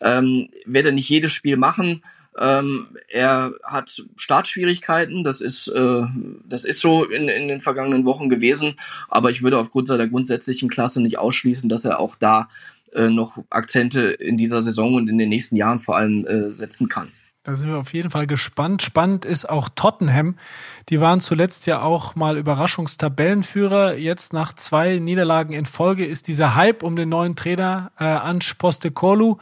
ähm, 0.00 0.48
wird 0.64 0.86
er 0.86 0.92
nicht 0.92 1.08
jedes 1.08 1.32
Spiel 1.32 1.56
machen. 1.56 2.02
Ähm, 2.38 2.88
er 3.08 3.54
hat 3.64 4.02
Startschwierigkeiten, 4.16 5.24
das 5.24 5.40
ist, 5.40 5.68
äh, 5.68 6.02
das 6.46 6.64
ist 6.64 6.80
so 6.80 7.04
in, 7.04 7.28
in 7.28 7.48
den 7.48 7.60
vergangenen 7.60 8.04
Wochen 8.04 8.28
gewesen, 8.28 8.78
aber 9.08 9.30
ich 9.30 9.42
würde 9.42 9.58
aufgrund 9.58 9.88
seiner 9.88 10.06
grundsätzlichen 10.06 10.68
Klasse 10.68 11.00
nicht 11.00 11.18
ausschließen, 11.18 11.70
dass 11.70 11.86
er 11.86 11.98
auch 11.98 12.14
da 12.14 12.48
noch 13.10 13.38
Akzente 13.50 14.00
in 14.00 14.36
dieser 14.36 14.62
Saison 14.62 14.94
und 14.94 15.08
in 15.08 15.18
den 15.18 15.28
nächsten 15.28 15.56
Jahren 15.56 15.80
vor 15.80 15.96
allem 15.96 16.26
äh, 16.26 16.50
setzen 16.50 16.88
kann. 16.88 17.08
Da 17.46 17.54
sind 17.54 17.70
wir 17.70 17.78
auf 17.78 17.92
jeden 17.92 18.10
Fall 18.10 18.26
gespannt. 18.26 18.82
Spannend 18.82 19.24
ist 19.24 19.48
auch 19.48 19.68
Tottenham. 19.68 20.36
Die 20.88 21.00
waren 21.00 21.20
zuletzt 21.20 21.66
ja 21.66 21.80
auch 21.80 22.16
mal 22.16 22.36
Überraschungstabellenführer. 22.36 23.94
Jetzt 23.94 24.32
nach 24.32 24.52
zwei 24.52 24.98
Niederlagen 24.98 25.52
in 25.52 25.64
Folge 25.64 26.04
ist 26.04 26.26
dieser 26.26 26.56
Hype 26.56 26.82
um 26.82 26.96
den 26.96 27.08
neuen 27.08 27.36
Trainer 27.36 27.92
äh, 28.00 28.04
Ange 28.04 28.50
Postecoglou 28.58 29.38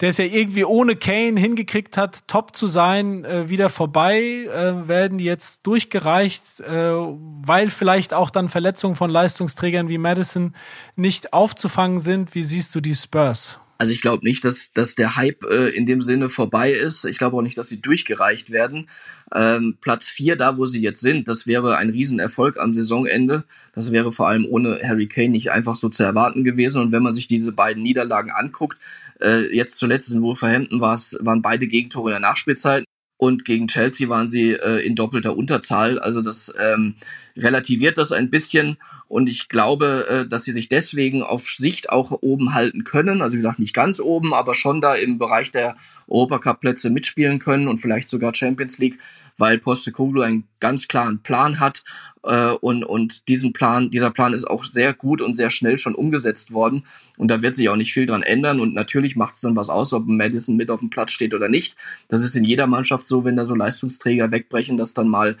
der 0.00 0.10
es 0.10 0.18
ja 0.18 0.24
irgendwie 0.24 0.64
ohne 0.64 0.96
Kane 0.96 1.40
hingekriegt 1.40 1.96
hat, 1.96 2.28
top 2.28 2.54
zu 2.54 2.66
sein, 2.66 3.24
äh, 3.24 3.48
wieder 3.48 3.70
vorbei, 3.70 4.20
äh, 4.20 4.88
werden 4.88 5.18
die 5.18 5.24
jetzt 5.24 5.66
durchgereicht, 5.66 6.60
äh, 6.60 6.92
weil 6.92 7.70
vielleicht 7.70 8.12
auch 8.12 8.30
dann 8.30 8.48
Verletzungen 8.48 8.94
von 8.94 9.10
Leistungsträgern 9.10 9.88
wie 9.88 9.98
Madison 9.98 10.54
nicht 10.96 11.32
aufzufangen 11.32 12.00
sind. 12.00 12.34
Wie 12.34 12.42
siehst 12.42 12.74
du 12.74 12.80
die 12.80 12.94
Spurs? 12.94 13.58
Also 13.78 13.92
ich 13.92 14.00
glaube 14.00 14.24
nicht, 14.24 14.44
dass, 14.44 14.72
dass 14.72 14.94
der 14.94 15.16
Hype 15.16 15.44
äh, 15.44 15.68
in 15.68 15.86
dem 15.86 16.00
Sinne 16.00 16.28
vorbei 16.28 16.72
ist. 16.72 17.04
Ich 17.04 17.18
glaube 17.18 17.36
auch 17.36 17.42
nicht, 17.42 17.58
dass 17.58 17.68
sie 17.68 17.80
durchgereicht 17.80 18.50
werden. 18.50 18.88
Ähm, 19.34 19.76
Platz 19.80 20.08
vier, 20.08 20.36
da 20.36 20.56
wo 20.56 20.66
sie 20.66 20.80
jetzt 20.80 21.00
sind, 21.00 21.28
das 21.28 21.46
wäre 21.46 21.76
ein 21.76 21.90
Riesenerfolg 21.90 22.58
am 22.58 22.72
Saisonende. 22.72 23.44
Das 23.74 23.92
wäre 23.92 24.12
vor 24.12 24.28
allem 24.28 24.46
ohne 24.48 24.80
Harry 24.82 25.08
Kane 25.08 25.30
nicht 25.30 25.50
einfach 25.50 25.76
so 25.76 25.88
zu 25.88 26.04
erwarten 26.04 26.44
gewesen. 26.44 26.80
Und 26.80 26.92
wenn 26.92 27.02
man 27.02 27.14
sich 27.14 27.26
diese 27.26 27.52
beiden 27.52 27.82
Niederlagen 27.82 28.30
anguckt, 28.30 28.78
äh, 29.20 29.54
jetzt 29.54 29.76
zuletzt 29.76 30.12
in 30.12 30.22
Wolverhampton 30.22 30.80
waren 30.80 31.42
beide 31.42 31.66
Gegentore 31.66 32.10
in 32.10 32.14
der 32.14 32.20
Nachspielzeit 32.20 32.84
und 33.18 33.44
gegen 33.44 33.66
Chelsea 33.66 34.08
waren 34.08 34.28
sie 34.28 34.52
äh, 34.52 34.86
in 34.86 34.94
doppelter 34.94 35.36
Unterzahl. 35.36 35.98
Also 35.98 36.22
das 36.22 36.52
ähm, 36.58 36.94
relativiert 37.36 37.98
das 37.98 38.12
ein 38.12 38.30
bisschen 38.30 38.78
und 39.08 39.28
ich 39.28 39.48
glaube, 39.48 40.06
äh, 40.08 40.28
dass 40.28 40.44
sie 40.44 40.52
sich 40.52 40.68
deswegen 40.68 41.22
auf 41.22 41.48
Sicht 41.48 41.90
auch 41.90 42.10
oben 42.22 42.54
halten 42.54 42.84
können. 42.84 43.22
Also 43.22 43.34
wie 43.34 43.38
gesagt, 43.38 43.58
nicht 43.58 43.74
ganz 43.74 44.00
oben, 44.00 44.34
aber 44.34 44.54
schon 44.54 44.80
da 44.80 44.94
im 44.94 45.18
Bereich 45.18 45.50
der 45.50 45.76
Europacup-Plätze 46.08 46.90
mitspielen 46.90 47.38
können 47.38 47.68
und 47.68 47.78
vielleicht 47.78 48.08
sogar 48.08 48.34
Champions 48.34 48.78
League, 48.78 48.98
weil 49.36 49.58
Postecoglou 49.58 50.22
einen 50.22 50.44
ganz 50.60 50.88
klaren 50.88 51.20
Plan 51.20 51.60
hat 51.60 51.82
äh, 52.26 52.50
und, 52.50 52.84
und 52.84 53.28
diesen 53.28 53.52
Plan, 53.52 53.90
dieser 53.90 54.10
Plan 54.10 54.32
ist 54.32 54.46
auch 54.46 54.64
sehr 54.64 54.92
gut 54.94 55.20
und 55.20 55.34
sehr 55.34 55.50
schnell 55.50 55.78
schon 55.78 55.94
umgesetzt 55.94 56.52
worden 56.52 56.84
und 57.16 57.30
da 57.30 57.42
wird 57.42 57.54
sich 57.54 57.68
auch 57.68 57.76
nicht 57.76 57.92
viel 57.92 58.06
dran 58.06 58.22
ändern 58.22 58.60
und 58.60 58.74
natürlich 58.74 59.16
macht 59.16 59.34
es 59.34 59.40
dann 59.40 59.56
was 59.56 59.70
aus, 59.70 59.92
ob 59.92 60.06
Madison 60.06 60.56
mit 60.56 60.70
auf 60.70 60.80
dem 60.80 60.90
Platz 60.90 61.12
steht 61.12 61.34
oder 61.34 61.48
nicht. 61.48 61.76
Das 62.08 62.22
ist 62.22 62.34
in 62.34 62.44
jeder 62.44 62.66
Mannschaft 62.66 63.06
so, 63.06 63.24
wenn 63.24 63.36
da 63.36 63.46
so 63.46 63.54
Leistungsträger 63.54 64.30
wegbrechen, 64.32 64.76
dass 64.76 64.94
dann 64.94 65.08
mal 65.08 65.36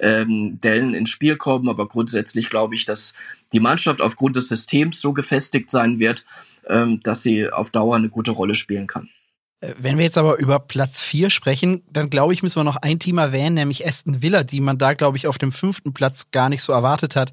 ähm, 0.00 0.58
Dellen 0.62 0.94
ins 0.94 1.10
Spiel 1.10 1.36
kommen, 1.36 1.68
aber 1.68 1.86
grundsätzlich 1.86 2.50
glaube 2.50 2.74
ich, 2.74 2.84
dass 2.84 3.14
die 3.52 3.60
Mannschaft 3.60 4.00
aufgrund 4.00 4.36
des 4.36 4.48
Systems 4.48 5.00
so 5.00 5.12
gefestigt 5.12 5.70
sein 5.70 5.98
wird, 5.98 6.24
ähm, 6.68 7.00
dass 7.02 7.22
sie 7.22 7.50
auf 7.50 7.70
Dauer 7.70 7.96
eine 7.96 8.08
gute 8.08 8.32
Rolle 8.32 8.54
spielen 8.54 8.86
kann. 8.86 9.08
Äh, 9.60 9.74
wenn 9.78 9.98
wir 9.98 10.04
jetzt 10.04 10.18
aber 10.18 10.38
über 10.38 10.58
Platz 10.58 11.00
4 11.00 11.30
sprechen, 11.30 11.82
dann 11.90 12.10
glaube 12.10 12.32
ich, 12.32 12.42
müssen 12.42 12.60
wir 12.60 12.64
noch 12.64 12.76
ein 12.76 12.98
Team 12.98 13.18
erwähnen, 13.18 13.54
nämlich 13.54 13.86
Aston 13.86 14.22
Villa, 14.22 14.42
die 14.42 14.60
man 14.60 14.78
da, 14.78 14.94
glaube 14.94 15.16
ich, 15.16 15.26
auf 15.26 15.38
dem 15.38 15.52
fünften 15.52 15.92
Platz 15.92 16.30
gar 16.30 16.48
nicht 16.48 16.62
so 16.62 16.72
erwartet 16.72 17.16
hat. 17.16 17.32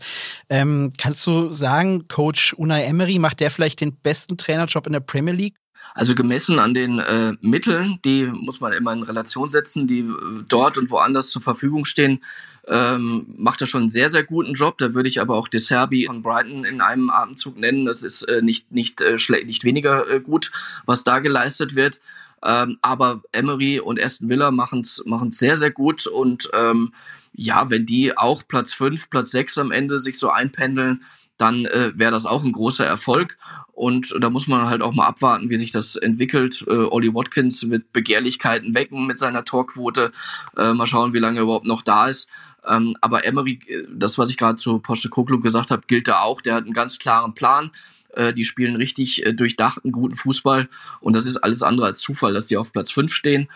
Ähm, 0.49 0.93
kannst 0.97 1.25
du 1.27 1.51
sagen, 1.51 2.07
Coach 2.07 2.53
Unai 2.53 2.83
Emery, 2.83 3.19
macht 3.19 3.39
der 3.39 3.51
vielleicht 3.51 3.81
den 3.81 3.95
besten 3.95 4.37
Trainerjob 4.37 4.87
in 4.87 4.93
der 4.93 4.99
Premier 4.99 5.33
League? 5.33 5.55
Also 5.93 6.13
gemessen 6.13 6.59
an 6.59 6.73
den 6.73 6.99
äh, 6.99 7.33
Mitteln, 7.41 7.99
die 8.05 8.25
muss 8.25 8.61
man 8.61 8.73
immer 8.73 8.93
in 8.93 9.03
Relation 9.03 9.49
setzen, 9.49 9.87
die 9.87 10.01
äh, 10.01 10.43
dort 10.47 10.77
und 10.77 10.91
woanders 10.91 11.29
zur 11.29 11.41
Verfügung 11.41 11.85
stehen, 11.85 12.23
ähm, 12.67 13.25
macht 13.37 13.61
er 13.61 13.67
schon 13.67 13.81
einen 13.81 13.89
sehr, 13.89 14.09
sehr 14.09 14.23
guten 14.23 14.53
Job. 14.53 14.77
Da 14.77 14.93
würde 14.93 15.09
ich 15.09 15.21
aber 15.21 15.35
auch 15.35 15.47
De 15.47 15.59
Serbi 15.59 16.05
von 16.05 16.21
Brighton 16.21 16.65
in 16.65 16.81
einem 16.81 17.09
Atemzug 17.09 17.57
nennen. 17.57 17.85
Das 17.85 18.03
ist 18.03 18.23
äh, 18.23 18.41
nicht, 18.41 18.71
nicht, 18.71 19.01
äh, 19.01 19.17
nicht 19.45 19.63
weniger 19.63 20.09
äh, 20.09 20.19
gut, 20.19 20.51
was 20.85 21.03
da 21.03 21.19
geleistet 21.19 21.75
wird. 21.75 21.99
Ähm, 22.43 22.77
aber 22.81 23.21
Emery 23.31 23.79
und 23.79 24.01
Aston 24.01 24.29
Villa 24.29 24.51
machen 24.51 24.81
es 24.81 25.03
sehr, 25.31 25.57
sehr 25.57 25.71
gut. 25.71 26.05
Und 26.05 26.49
ähm, 26.53 26.93
ja, 27.33 27.69
wenn 27.69 27.85
die 27.85 28.17
auch 28.17 28.43
Platz 28.47 28.73
5, 28.73 29.09
Platz 29.09 29.31
6 29.31 29.57
am 29.59 29.71
Ende 29.71 29.99
sich 29.99 30.19
so 30.19 30.29
einpendeln, 30.29 31.03
dann 31.37 31.65
äh, 31.65 31.91
wäre 31.95 32.11
das 32.11 32.25
auch 32.25 32.43
ein 32.43 32.51
großer 32.51 32.85
Erfolg. 32.85 33.37
Und 33.73 34.15
da 34.19 34.29
muss 34.29 34.47
man 34.47 34.67
halt 34.67 34.81
auch 34.81 34.93
mal 34.93 35.05
abwarten, 35.05 35.49
wie 35.49 35.57
sich 35.57 35.71
das 35.71 35.95
entwickelt. 35.95 36.65
Äh, 36.67 36.71
Ollie 36.71 37.13
Watkins 37.13 37.69
wird 37.69 37.93
Begehrlichkeiten 37.93 38.73
wecken 38.73 39.05
mit 39.05 39.19
seiner 39.19 39.45
Torquote. 39.45 40.11
Äh, 40.57 40.73
mal 40.73 40.87
schauen, 40.87 41.13
wie 41.13 41.19
lange 41.19 41.39
er 41.39 41.43
überhaupt 41.43 41.67
noch 41.67 41.83
da 41.83 42.07
ist. 42.07 42.27
Ähm, 42.65 42.95
aber 43.01 43.25
Emery, 43.25 43.59
äh, 43.67 43.83
das, 43.93 44.17
was 44.17 44.29
ich 44.29 44.37
gerade 44.37 44.57
zu 44.57 44.79
Postecoglou 44.79 45.39
gesagt 45.39 45.71
habe, 45.71 45.83
gilt 45.87 46.07
da 46.07 46.21
auch. 46.21 46.41
Der 46.41 46.55
hat 46.55 46.65
einen 46.65 46.73
ganz 46.73 46.99
klaren 46.99 47.33
Plan. 47.33 47.71
Äh, 48.13 48.33
die 48.33 48.43
spielen 48.43 48.75
richtig 48.75 49.25
äh, 49.25 49.33
durchdachten, 49.33 49.91
guten 49.91 50.15
Fußball. 50.15 50.67
Und 50.99 51.15
das 51.15 51.25
ist 51.25 51.37
alles 51.37 51.61
andere 51.61 51.85
als 51.85 51.99
Zufall, 51.99 52.33
dass 52.33 52.47
die 52.47 52.57
auf 52.57 52.73
Platz 52.73 52.91
5 52.91 53.13
stehen. 53.13 53.47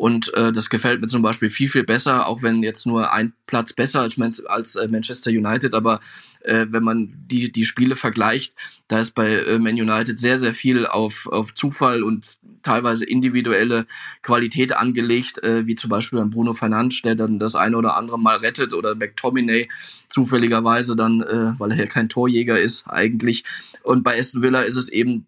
Und 0.00 0.32
äh, 0.32 0.50
das 0.50 0.70
gefällt 0.70 1.02
mir 1.02 1.08
zum 1.08 1.20
Beispiel 1.20 1.50
viel, 1.50 1.68
viel 1.68 1.84
besser, 1.84 2.26
auch 2.26 2.42
wenn 2.42 2.62
jetzt 2.62 2.86
nur 2.86 3.12
ein 3.12 3.34
Platz 3.44 3.74
besser 3.74 4.00
als, 4.00 4.16
Man 4.16 4.34
als 4.46 4.74
äh, 4.76 4.88
Manchester 4.88 5.30
United, 5.30 5.74
aber 5.74 6.00
äh, 6.40 6.64
wenn 6.70 6.82
man 6.82 7.12
die, 7.26 7.52
die 7.52 7.66
Spiele 7.66 7.94
vergleicht, 7.96 8.54
da 8.88 9.00
ist 9.00 9.14
bei 9.14 9.28
äh, 9.28 9.58
Man 9.58 9.74
United 9.74 10.18
sehr, 10.18 10.38
sehr 10.38 10.54
viel 10.54 10.86
auf, 10.86 11.26
auf 11.26 11.52
Zufall 11.52 12.02
und 12.02 12.38
teilweise 12.62 13.04
individuelle 13.04 13.86
Qualität 14.22 14.74
angelegt, 14.74 15.42
äh, 15.42 15.66
wie 15.66 15.74
zum 15.74 15.90
Beispiel 15.90 16.18
beim 16.18 16.30
Bruno 16.30 16.54
Fernandes, 16.54 17.02
der 17.02 17.14
dann 17.14 17.38
das 17.38 17.54
eine 17.54 17.76
oder 17.76 17.98
andere 17.98 18.18
Mal 18.18 18.38
rettet 18.38 18.72
oder 18.72 18.94
McTominay 18.94 19.68
zufälligerweise 20.08 20.96
dann, 20.96 21.20
äh, 21.20 21.52
weil 21.58 21.72
er 21.72 21.76
ja 21.76 21.86
kein 21.86 22.08
Torjäger 22.08 22.58
ist 22.58 22.88
eigentlich. 22.88 23.44
Und 23.82 24.02
bei 24.02 24.18
Aston 24.18 24.40
Villa 24.40 24.62
ist 24.62 24.76
es 24.76 24.88
eben 24.88 25.26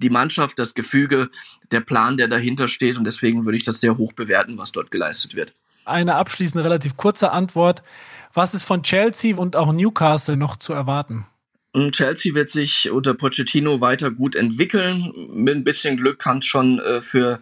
die 0.00 0.10
Mannschaft, 0.10 0.58
das 0.58 0.74
Gefüge, 0.74 1.30
der 1.70 1.80
Plan, 1.80 2.16
der 2.16 2.28
dahinter 2.28 2.68
steht 2.68 2.98
und 2.98 3.04
deswegen 3.04 3.44
würde 3.44 3.56
ich 3.56 3.62
das 3.62 3.80
sehr 3.80 3.96
hoch 3.96 4.12
bewerten, 4.12 4.58
was 4.58 4.72
dort 4.72 4.90
geleistet 4.90 5.34
wird. 5.34 5.52
Eine 5.84 6.16
abschließende, 6.16 6.64
relativ 6.64 6.96
kurze 6.96 7.32
Antwort. 7.32 7.82
Was 8.32 8.54
ist 8.54 8.64
von 8.64 8.82
Chelsea 8.82 9.36
und 9.36 9.56
auch 9.56 9.72
Newcastle 9.72 10.36
noch 10.36 10.56
zu 10.56 10.72
erwarten? 10.72 11.26
Chelsea 11.92 12.34
wird 12.34 12.48
sich 12.48 12.90
unter 12.90 13.14
Pochettino 13.14 13.80
weiter 13.80 14.10
gut 14.10 14.34
entwickeln. 14.34 15.12
Mit 15.32 15.56
ein 15.56 15.64
bisschen 15.64 15.96
Glück 15.96 16.18
kann 16.18 16.38
es 16.38 16.46
schon 16.46 16.80
äh, 16.80 17.00
für 17.00 17.40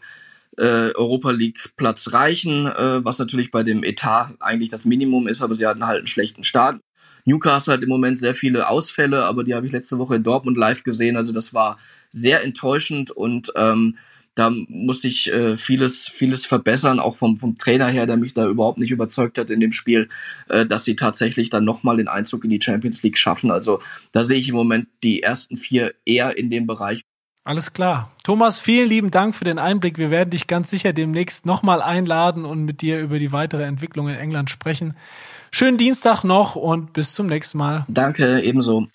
äh, 0.58 0.92
Europa 0.94 1.30
League 1.30 1.72
Platz 1.76 2.12
reichen, 2.12 2.66
äh, 2.66 3.04
was 3.04 3.18
natürlich 3.18 3.50
bei 3.50 3.62
dem 3.62 3.82
Etat 3.84 4.34
eigentlich 4.40 4.68
das 4.68 4.84
Minimum 4.84 5.28
ist, 5.28 5.40
aber 5.40 5.54
sie 5.54 5.66
hatten 5.66 5.86
halt 5.86 5.98
einen 5.98 6.06
schlechten 6.06 6.44
Start. 6.44 6.80
Newcastle 7.28 7.74
hat 7.74 7.82
im 7.82 7.88
Moment 7.88 8.18
sehr 8.18 8.34
viele 8.34 8.68
Ausfälle, 8.68 9.24
aber 9.24 9.44
die 9.44 9.54
habe 9.54 9.66
ich 9.66 9.72
letzte 9.72 9.98
Woche 9.98 10.16
in 10.16 10.22
Dortmund 10.22 10.56
live 10.56 10.82
gesehen. 10.82 11.16
Also 11.16 11.32
das 11.32 11.54
war 11.54 11.78
sehr 12.10 12.42
enttäuschend 12.42 13.10
und 13.10 13.52
ähm, 13.54 13.96
da 14.34 14.50
musste 14.50 15.08
ich 15.08 15.32
äh, 15.32 15.56
vieles, 15.56 16.08
vieles 16.08 16.46
verbessern, 16.46 17.00
auch 17.00 17.16
vom, 17.16 17.38
vom 17.38 17.56
Trainer 17.58 17.88
her, 17.88 18.06
der 18.06 18.16
mich 18.16 18.34
da 18.34 18.46
überhaupt 18.46 18.78
nicht 18.78 18.92
überzeugt 18.92 19.36
hat 19.36 19.50
in 19.50 19.58
dem 19.58 19.72
Spiel, 19.72 20.08
äh, 20.48 20.64
dass 20.64 20.84
sie 20.84 20.94
tatsächlich 20.94 21.50
dann 21.50 21.64
nochmal 21.64 21.96
den 21.96 22.06
Einzug 22.06 22.44
in 22.44 22.50
die 22.50 22.60
Champions 22.62 23.02
League 23.02 23.18
schaffen. 23.18 23.50
Also 23.50 23.80
da 24.12 24.22
sehe 24.22 24.38
ich 24.38 24.48
im 24.48 24.54
Moment 24.54 24.86
die 25.02 25.22
ersten 25.22 25.56
vier 25.56 25.92
eher 26.04 26.38
in 26.38 26.50
dem 26.50 26.66
Bereich. 26.66 27.02
Alles 27.48 27.72
klar. 27.72 28.10
Thomas, 28.24 28.60
vielen 28.60 28.90
lieben 28.90 29.10
Dank 29.10 29.34
für 29.34 29.44
den 29.44 29.58
Einblick. 29.58 29.96
Wir 29.96 30.10
werden 30.10 30.28
dich 30.28 30.48
ganz 30.48 30.68
sicher 30.68 30.92
demnächst 30.92 31.46
nochmal 31.46 31.80
einladen 31.80 32.44
und 32.44 32.66
mit 32.66 32.82
dir 32.82 33.00
über 33.00 33.18
die 33.18 33.32
weitere 33.32 33.62
Entwicklung 33.62 34.10
in 34.10 34.16
England 34.16 34.50
sprechen. 34.50 34.94
Schönen 35.50 35.78
Dienstag 35.78 36.24
noch 36.24 36.56
und 36.56 36.92
bis 36.92 37.14
zum 37.14 37.26
nächsten 37.26 37.56
Mal. 37.56 37.86
Danke, 37.88 38.42
ebenso. 38.42 38.86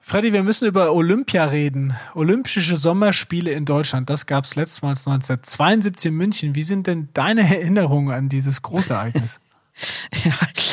Freddy, 0.00 0.32
wir 0.32 0.42
müssen 0.42 0.66
über 0.66 0.94
Olympia 0.94 1.44
reden. 1.44 1.94
Olympische 2.14 2.78
Sommerspiele 2.78 3.50
in 3.50 3.66
Deutschland, 3.66 4.08
das 4.08 4.24
gab 4.24 4.44
es 4.44 4.56
letztmals 4.56 5.06
1972 5.06 6.06
in 6.06 6.16
München. 6.16 6.54
Wie 6.54 6.62
sind 6.62 6.86
denn 6.86 7.10
deine 7.12 7.42
Erinnerungen 7.54 8.10
an 8.10 8.30
dieses 8.30 8.62
Großereignis? 8.62 9.42
Ja, 10.24 10.32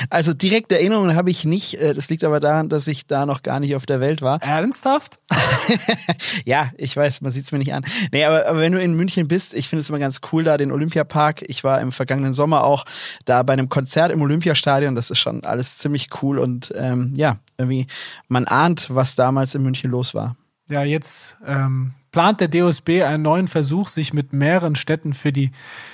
also 0.10 0.34
direkte 0.34 0.76
Erinnerungen 0.76 1.16
habe 1.16 1.30
ich 1.30 1.46
nicht. 1.46 1.76
Äh, 1.76 1.94
das 1.94 2.10
liegt 2.10 2.24
aber 2.24 2.40
daran, 2.40 2.70
dass 2.70 2.88
ich 2.88 3.08
da 3.08 3.26
noch 3.26 3.44
gar 3.44 3.60
nicht 3.60 3.76
auf 3.76 3.86
der 3.86 4.00
Welt 4.00 4.22
war. 4.22 4.42
Ernsthaft? 4.42 5.20
ja, 6.46 6.72
ich 6.78 6.96
weiß, 6.96 7.22
man 7.22 7.32
sieht 7.32 7.46
es 7.46 7.52
mir 7.52 7.60
nicht 7.60 7.74
an. 7.74 7.86
Nee, 8.12 8.26
aber, 8.26 8.46
aber 8.48 8.60
wenn 8.60 8.74
du 8.74 8.82
in 8.82 8.96
München 8.96 9.28
bist, 9.28 9.54
ich 9.54 9.70
finde 9.70 9.82
es 9.82 9.90
immer 9.90 10.00
ganz 10.00 10.20
cool 10.32 10.44
da, 10.44 10.58
den 10.58 10.72
Olympiapark. 10.72 11.44
Ich 11.48 11.64
war 11.64 11.80
im 11.82 11.92
vergangenen 11.92 12.34
Sommer 12.34 12.64
auch 12.64 12.86
da 13.26 13.44
bei 13.44 13.54
einem 13.54 13.70
Konzert 13.70 14.12
im 14.12 14.22
Olympiastadion. 14.22 14.96
Das 14.96 15.10
ist 15.10 15.20
schon 15.20 15.44
alles 15.46 15.78
ziemlich 15.78 16.10
cool 16.22 16.40
und 16.40 16.74
ähm, 16.76 17.14
ja, 17.16 17.38
irgendwie, 17.58 17.88
man 18.28 18.46
ahnt, 18.46 18.88
was 18.90 19.16
damals 19.16 19.56
in 19.56 19.64
München 19.64 19.92
los 19.92 20.14
war. 20.14 20.36
Ja, 20.70 20.84
jetzt 20.84 21.38
ähm, 21.46 21.94
plant 22.18 22.42
der 22.42 22.48
DOSB 22.48 23.04
einen 23.04 23.22
neuen 23.22 23.48
Versuch, 23.48 23.90
sich 23.90 24.12
mit 24.12 24.34
mehreren 24.34 24.74
Städten 24.74 25.14
für 25.14 25.32
die 25.32 25.52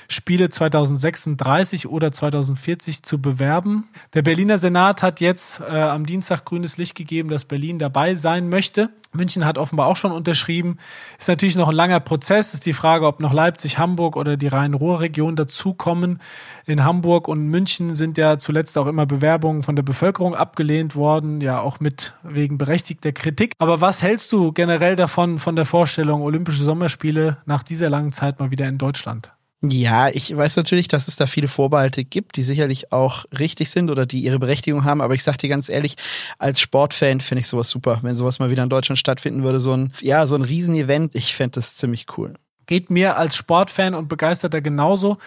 Spiele 0.07 0.47
2036 0.47 1.89
oder 1.89 2.13
2040 2.13 3.03
zu 3.03 3.21
bewerben. 3.21 3.89
Der 4.13 4.21
Berliner 4.21 4.57
Senat 4.57 5.03
hat 5.03 5.19
jetzt 5.19 5.59
äh, 5.59 5.81
am 5.81 6.05
Dienstag 6.05 6.45
grünes 6.45 6.77
Licht 6.77 6.95
gegeben, 6.95 7.27
dass 7.27 7.43
Berlin 7.43 7.77
dabei 7.77 8.15
sein 8.15 8.47
möchte. 8.47 8.89
München 9.13 9.45
hat 9.45 9.57
offenbar 9.57 9.87
auch 9.87 9.95
schon 9.95 10.11
unterschrieben. 10.11 10.77
Ist 11.19 11.27
natürlich 11.27 11.55
noch 11.55 11.69
ein 11.69 11.75
langer 11.75 11.99
Prozess. 11.99 12.53
Ist 12.53 12.65
die 12.65 12.73
Frage, 12.73 13.05
ob 13.05 13.19
noch 13.19 13.33
Leipzig, 13.33 13.77
Hamburg 13.77 14.15
oder 14.15 14.37
die 14.37 14.47
Rhein-Ruhr-Region 14.47 15.35
dazukommen. 15.35 16.19
In 16.65 16.83
Hamburg 16.83 17.27
und 17.27 17.47
München 17.47 17.95
sind 17.95 18.17
ja 18.17 18.37
zuletzt 18.37 18.77
auch 18.77 18.87
immer 18.87 19.05
Bewerbungen 19.05 19.63
von 19.63 19.75
der 19.75 19.83
Bevölkerung 19.83 20.35
abgelehnt 20.35 20.95
worden, 20.95 21.41
ja 21.41 21.59
auch 21.59 21.79
mit 21.79 22.13
wegen 22.23 22.57
berechtigter 22.57 23.11
Kritik. 23.11 23.53
Aber 23.59 23.81
was 23.81 24.01
hältst 24.01 24.31
du 24.31 24.51
generell 24.51 24.95
davon, 24.95 25.37
von 25.37 25.55
der 25.55 25.65
Vorstellung 25.65 26.12
Olympische 26.21 26.63
Sommerspiele 26.63 27.37
nach 27.45 27.63
dieser 27.63 27.89
langen 27.89 28.11
Zeit 28.11 28.39
mal 28.39 28.51
wieder 28.51 28.67
in 28.67 28.77
Deutschland? 28.77 29.31
Ja, 29.65 30.09
ich 30.09 30.35
weiß 30.35 30.57
natürlich, 30.57 30.89
dass 30.89 31.07
es 31.07 31.15
da 31.15 31.25
viele 31.25 31.47
Vorbehalte 31.47 32.03
gibt, 32.03 32.35
die 32.35 32.43
sicherlich 32.43 32.91
auch 32.91 33.23
richtig 33.39 33.69
sind 33.69 33.89
oder 33.89 34.05
die 34.05 34.19
ihre 34.19 34.37
Berechtigung 34.37 34.83
haben. 34.83 34.99
Aber 34.99 35.13
ich 35.13 35.23
sag 35.23 35.37
dir 35.37 35.47
ganz 35.47 35.69
ehrlich, 35.69 35.95
als 36.37 36.59
Sportfan 36.59 37.21
finde 37.21 37.39
ich 37.41 37.47
sowas 37.47 37.69
super, 37.69 37.99
wenn 38.01 38.15
sowas 38.15 38.39
mal 38.39 38.49
wieder 38.49 38.63
in 38.63 38.69
Deutschland 38.69 38.99
stattfinden 38.99 39.43
würde. 39.43 39.61
So 39.61 39.71
ein, 39.71 39.93
ja, 40.01 40.27
so 40.27 40.35
ein 40.35 40.41
Riesenevent. 40.41 41.15
Ich 41.15 41.33
fände 41.33 41.55
das 41.55 41.77
ziemlich 41.77 42.07
cool. 42.17 42.33
Geht 42.65 42.89
mir 42.89 43.17
als 43.17 43.35
Sportfan 43.35 43.93
und 43.93 44.07
Begeisterter 44.07 44.61
genauso. 44.61 45.17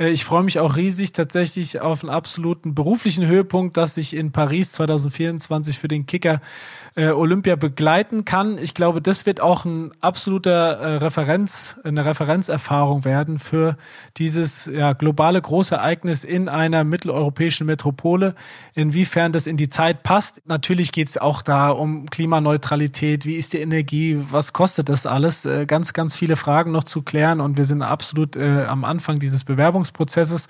Äh, 0.00 0.08
ich 0.08 0.24
freue 0.24 0.42
mich 0.42 0.58
auch 0.58 0.76
riesig 0.76 1.12
tatsächlich 1.12 1.80
auf 1.80 2.02
einen 2.02 2.10
absoluten 2.10 2.74
beruflichen 2.74 3.26
Höhepunkt, 3.26 3.76
dass 3.76 3.96
ich 3.96 4.16
in 4.16 4.32
Paris 4.32 4.72
2024 4.72 5.78
für 5.78 5.88
den 5.88 6.06
Kicker 6.06 6.40
äh, 6.96 7.10
Olympia 7.10 7.56
begleiten 7.56 8.24
kann. 8.24 8.58
Ich 8.58 8.74
glaube, 8.74 9.00
das 9.02 9.26
wird 9.26 9.40
auch 9.40 9.64
ein 9.64 9.92
absoluter 10.00 10.78
äh, 10.78 10.96
Referenz, 10.96 11.78
eine 11.84 12.04
Referenzerfahrung 12.04 13.04
werden 13.04 13.38
für 13.38 13.76
dieses 14.16 14.66
ja, 14.66 14.94
globale 14.94 15.40
Großereignis 15.40 16.24
in 16.24 16.48
einer 16.48 16.82
mitteleuropäischen 16.82 17.66
Metropole. 17.66 18.34
Inwiefern 18.74 19.32
das 19.32 19.46
in 19.46 19.56
die 19.56 19.68
Zeit 19.68 20.02
passt. 20.02 20.42
Natürlich 20.46 20.92
geht 20.92 21.08
es 21.08 21.18
auch 21.18 21.42
da 21.42 21.70
um 21.70 22.06
Klimaneutralität. 22.06 23.26
Wie 23.26 23.36
ist 23.36 23.52
die 23.52 23.58
Energie? 23.58 24.20
Was 24.30 24.52
kostet 24.52 24.88
das 24.88 25.06
alles? 25.06 25.48
Ganz, 25.66 25.92
ganz 25.92 26.16
viele 26.16 26.36
Fragen 26.36 26.72
noch 26.72 26.79
zu 26.84 27.02
klären 27.02 27.40
und 27.40 27.56
wir 27.56 27.64
sind 27.64 27.82
absolut 27.82 28.36
äh, 28.36 28.64
am 28.64 28.84
Anfang 28.84 29.18
dieses 29.18 29.44
Bewerbungsprozesses. 29.44 30.48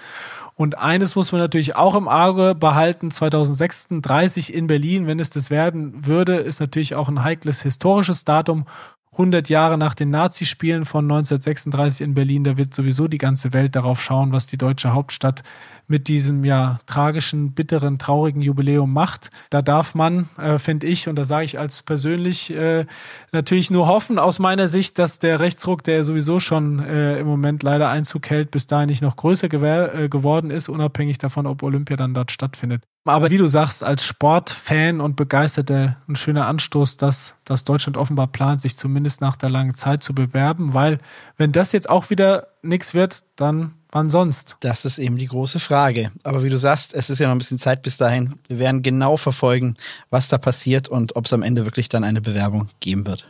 Und 0.54 0.78
eines 0.78 1.16
muss 1.16 1.32
man 1.32 1.40
natürlich 1.40 1.76
auch 1.76 1.94
im 1.94 2.08
Auge 2.08 2.54
behalten, 2.54 3.10
2036 3.10 4.52
in 4.52 4.66
Berlin, 4.66 5.06
wenn 5.06 5.18
es 5.18 5.30
das 5.30 5.50
werden 5.50 6.06
würde, 6.06 6.36
ist 6.36 6.60
natürlich 6.60 6.94
auch 6.94 7.08
ein 7.08 7.22
heikles 7.22 7.62
historisches 7.62 8.24
Datum. 8.24 8.66
100 9.12 9.48
Jahre 9.48 9.76
nach 9.76 9.94
den 9.94 10.10
Nazispielen 10.10 10.84
von 10.84 11.04
1936 11.04 12.02
in 12.02 12.14
Berlin, 12.14 12.44
da 12.44 12.56
wird 12.56 12.74
sowieso 12.74 13.08
die 13.08 13.18
ganze 13.18 13.52
Welt 13.52 13.74
darauf 13.74 14.02
schauen, 14.02 14.32
was 14.32 14.46
die 14.46 14.56
deutsche 14.56 14.92
Hauptstadt 14.92 15.42
mit 15.90 16.06
diesem 16.06 16.44
ja 16.44 16.78
tragischen, 16.86 17.52
bitteren, 17.52 17.98
traurigen 17.98 18.40
Jubiläum 18.40 18.92
macht. 18.92 19.30
Da 19.50 19.60
darf 19.60 19.96
man, 19.96 20.28
äh, 20.38 20.58
finde 20.58 20.86
ich, 20.86 21.08
und 21.08 21.16
da 21.16 21.24
sage 21.24 21.44
ich 21.44 21.58
als 21.58 21.82
persönlich 21.82 22.54
äh, 22.54 22.86
natürlich 23.32 23.72
nur 23.72 23.88
hoffen 23.88 24.20
aus 24.20 24.38
meiner 24.38 24.68
Sicht, 24.68 24.98
dass 25.00 25.18
der 25.18 25.40
Rechtsruck, 25.40 25.82
der 25.82 26.04
sowieso 26.04 26.38
schon 26.38 26.78
äh, 26.78 27.18
im 27.18 27.26
Moment 27.26 27.64
leider 27.64 27.88
Einzug 27.88 28.30
hält, 28.30 28.52
bis 28.52 28.68
dahin 28.68 28.88
nicht 28.88 29.02
noch 29.02 29.16
größer 29.16 29.52
äh, 29.52 30.08
geworden 30.08 30.50
ist, 30.50 30.68
unabhängig 30.68 31.18
davon, 31.18 31.46
ob 31.46 31.62
Olympia 31.64 31.96
dann 31.96 32.14
dort 32.14 32.30
stattfindet. 32.30 32.84
Aber 33.04 33.30
wie 33.30 33.38
du 33.38 33.46
sagst, 33.46 33.82
als 33.82 34.04
Sportfan 34.04 35.00
und 35.00 35.16
Begeisterter 35.16 35.96
ein 36.06 36.16
schöner 36.16 36.46
Anstoß, 36.46 36.98
dass, 36.98 37.36
dass 37.44 37.64
Deutschland 37.64 37.96
offenbar 37.96 38.26
plant, 38.26 38.60
sich 38.60 38.76
zumindest 38.76 39.22
nach 39.22 39.36
der 39.36 39.48
langen 39.48 39.74
Zeit 39.74 40.02
zu 40.02 40.14
bewerben, 40.14 40.74
weil 40.74 40.98
wenn 41.36 41.50
das 41.50 41.72
jetzt 41.72 41.88
auch 41.88 42.10
wieder 42.10 42.48
nichts 42.62 42.94
wird, 42.94 43.22
dann 43.36 43.74
Wann 43.92 44.08
sonst? 44.08 44.56
Das 44.60 44.84
ist 44.84 44.98
eben 44.98 45.16
die 45.16 45.26
große 45.26 45.58
Frage. 45.58 46.12
Aber 46.22 46.44
wie 46.44 46.48
du 46.48 46.58
sagst, 46.58 46.94
es 46.94 47.10
ist 47.10 47.18
ja 47.18 47.26
noch 47.26 47.34
ein 47.34 47.38
bisschen 47.38 47.58
Zeit 47.58 47.82
bis 47.82 47.96
dahin. 47.96 48.34
Wir 48.46 48.60
werden 48.60 48.82
genau 48.82 49.16
verfolgen, 49.16 49.74
was 50.10 50.28
da 50.28 50.38
passiert 50.38 50.88
und 50.88 51.16
ob 51.16 51.26
es 51.26 51.32
am 51.32 51.42
Ende 51.42 51.64
wirklich 51.64 51.88
dann 51.88 52.04
eine 52.04 52.20
Bewerbung 52.20 52.68
geben 52.78 53.04
wird. 53.06 53.28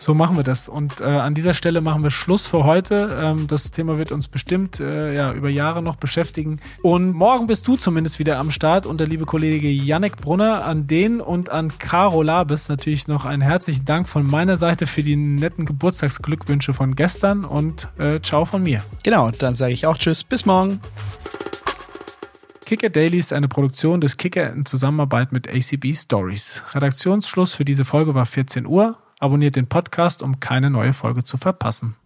So 0.00 0.14
machen 0.14 0.36
wir 0.36 0.44
das. 0.44 0.68
Und 0.68 1.00
äh, 1.00 1.04
an 1.06 1.34
dieser 1.34 1.54
Stelle 1.54 1.80
machen 1.80 2.04
wir 2.04 2.12
Schluss 2.12 2.46
für 2.46 2.62
heute. 2.62 3.18
Ähm, 3.20 3.48
das 3.48 3.72
Thema 3.72 3.98
wird 3.98 4.12
uns 4.12 4.28
bestimmt 4.28 4.78
äh, 4.78 5.12
ja, 5.12 5.32
über 5.32 5.48
Jahre 5.48 5.82
noch 5.82 5.96
beschäftigen. 5.96 6.60
Und 6.82 7.14
morgen 7.14 7.48
bist 7.48 7.66
du 7.66 7.76
zumindest 7.76 8.20
wieder 8.20 8.38
am 8.38 8.52
Start 8.52 8.86
und 8.86 9.00
der 9.00 9.08
liebe 9.08 9.26
Kollege 9.26 9.68
Yannick 9.68 10.18
Brunner. 10.18 10.64
An 10.64 10.86
den 10.86 11.20
und 11.20 11.50
an 11.50 11.76
Caro 11.78 12.22
Labes 12.22 12.68
natürlich 12.68 13.08
noch 13.08 13.24
einen 13.24 13.42
herzlichen 13.42 13.86
Dank 13.86 14.08
von 14.08 14.24
meiner 14.24 14.56
Seite 14.56 14.86
für 14.86 15.02
die 15.02 15.16
netten 15.16 15.66
Geburtstagsglückwünsche 15.66 16.72
von 16.74 16.94
gestern 16.94 17.44
und 17.44 17.88
äh, 17.98 18.20
ciao 18.20 18.44
von 18.44 18.62
mir. 18.62 18.84
Genau, 19.02 19.32
dann 19.32 19.56
sage 19.56 19.72
ich 19.72 19.84
auch 19.84 19.98
Tschüss. 19.98 20.22
Bis 20.22 20.46
morgen. 20.46 20.80
Kicker 22.66 22.90
Daily 22.90 23.18
ist 23.18 23.32
eine 23.32 23.48
Produktion 23.48 24.00
des 24.00 24.16
Kicker 24.16 24.52
in 24.52 24.64
Zusammenarbeit 24.64 25.32
mit 25.32 25.48
ACB 25.48 25.92
Stories. 25.92 26.62
Redaktionsschluss 26.72 27.52
für 27.52 27.64
diese 27.64 27.84
Folge 27.84 28.14
war 28.14 28.26
14 28.26 28.64
Uhr. 28.64 28.96
Abonniert 29.20 29.56
den 29.56 29.68
Podcast, 29.68 30.22
um 30.22 30.40
keine 30.40 30.70
neue 30.70 30.92
Folge 30.92 31.24
zu 31.24 31.36
verpassen. 31.36 31.96